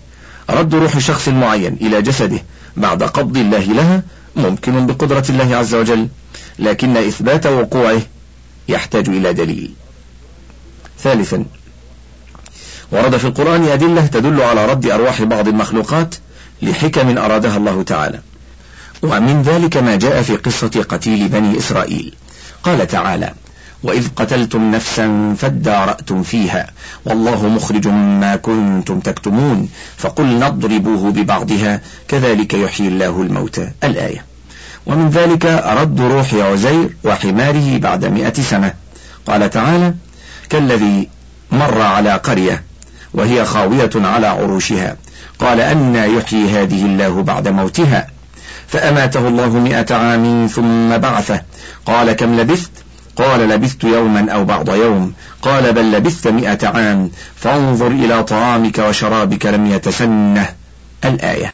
رد 0.50 0.76
روح 0.76 1.00
شخص 1.00 1.28
معين 1.28 1.74
إلى 1.82 2.02
جسده 2.02 2.40
بعد 2.78 3.04
قبض 3.04 3.38
الله 3.38 3.64
لها 3.64 4.04
ممكن 4.36 4.86
بقدرة 4.86 5.26
الله 5.30 5.56
عز 5.56 5.76
وجل 5.76 6.08
لكن 6.60 6.98
إثبات 6.98 7.46
وقوعه 7.46 8.02
يحتاج 8.70 9.10
إلى 9.10 9.34
دليل. 9.34 9.74
ثالثا 11.00 11.46
ورد 12.92 13.18
في 13.18 13.26
القرآن 13.26 13.64
أدلة 13.64 14.06
تدل 14.06 14.42
على 14.42 14.66
رد 14.66 14.86
أرواح 14.86 15.24
بعض 15.24 15.48
المخلوقات 15.48 16.16
لحكم 16.62 17.18
أرادها 17.18 17.58
الله 17.58 17.84
تعالى. 17.84 18.20
ومن 19.04 19.42
ذلك 19.42 19.78
ما 19.78 19.96
جاء 19.96 20.22
في 20.22 20.36
قصة 20.36 20.86
قتيل 20.90 21.28
بني 21.28 21.58
إسرائيل. 21.58 22.14
قال 22.64 22.88
تعالى 22.88 23.34
وإذ 23.84 24.08
قتلتم 24.16 24.72
نفسا 24.72 25.36
فادارأتم 25.38 26.24
فيها 26.24 26.70
والله 27.06 27.48
مخرج 27.48 27.88
ما 27.88 28.36
كنتم 28.36 29.00
تكتمون 29.00 29.70
فقل 29.98 30.40
نضربوه 30.40 31.12
ببعضها 31.12 31.82
كذلك 32.08 32.54
يحيي 32.54 32.88
الله 32.88 33.22
الموتى. 33.22 33.72
الآية. 33.84 34.26
ومن 34.86 35.10
ذلك 35.10 35.46
رد 35.66 36.02
روح 36.02 36.34
عزير 36.34 36.90
وحماره 37.04 37.78
بعد 37.78 38.06
مئة 38.06 38.42
سنة. 38.42 38.74
قال 39.28 39.50
تعالى 39.50 39.94
كالذي 40.50 41.10
مر 41.52 41.82
على 41.82 42.14
قرية 42.14 42.64
وهي 43.16 43.46
خاوية 43.46 43.90
على 43.96 44.28
عروشها. 44.28 44.96
قال 45.40 45.62
أن 45.62 45.96
يحيي 45.96 46.50
هذه 46.50 46.86
الله 46.86 47.24
بعد 47.24 47.48
موتها. 47.48 48.08
فأماته 48.68 49.28
الله 49.28 49.50
مئة 49.50 49.96
عام 49.96 50.48
ثم 50.48 50.98
بعثه. 50.98 51.42
قال 51.86 52.12
كم 52.12 52.40
لبثت؟ 52.40 52.72
قال 53.16 53.40
لبثت 53.50 53.84
يوما 53.84 54.32
أو 54.32 54.46
بعض 54.46 54.70
يوم. 54.70 55.14
قال 55.42 55.74
بل 55.74 55.92
لبثت 55.92 56.28
مئة 56.28 56.68
عام. 56.68 57.12
فانظر 57.36 57.88
إلى 57.88 58.24
طعامك 58.24 58.78
وشرابك 58.80 59.46
لم 59.46 59.68
يتسنه. 59.72 60.48
الآية. 61.06 61.44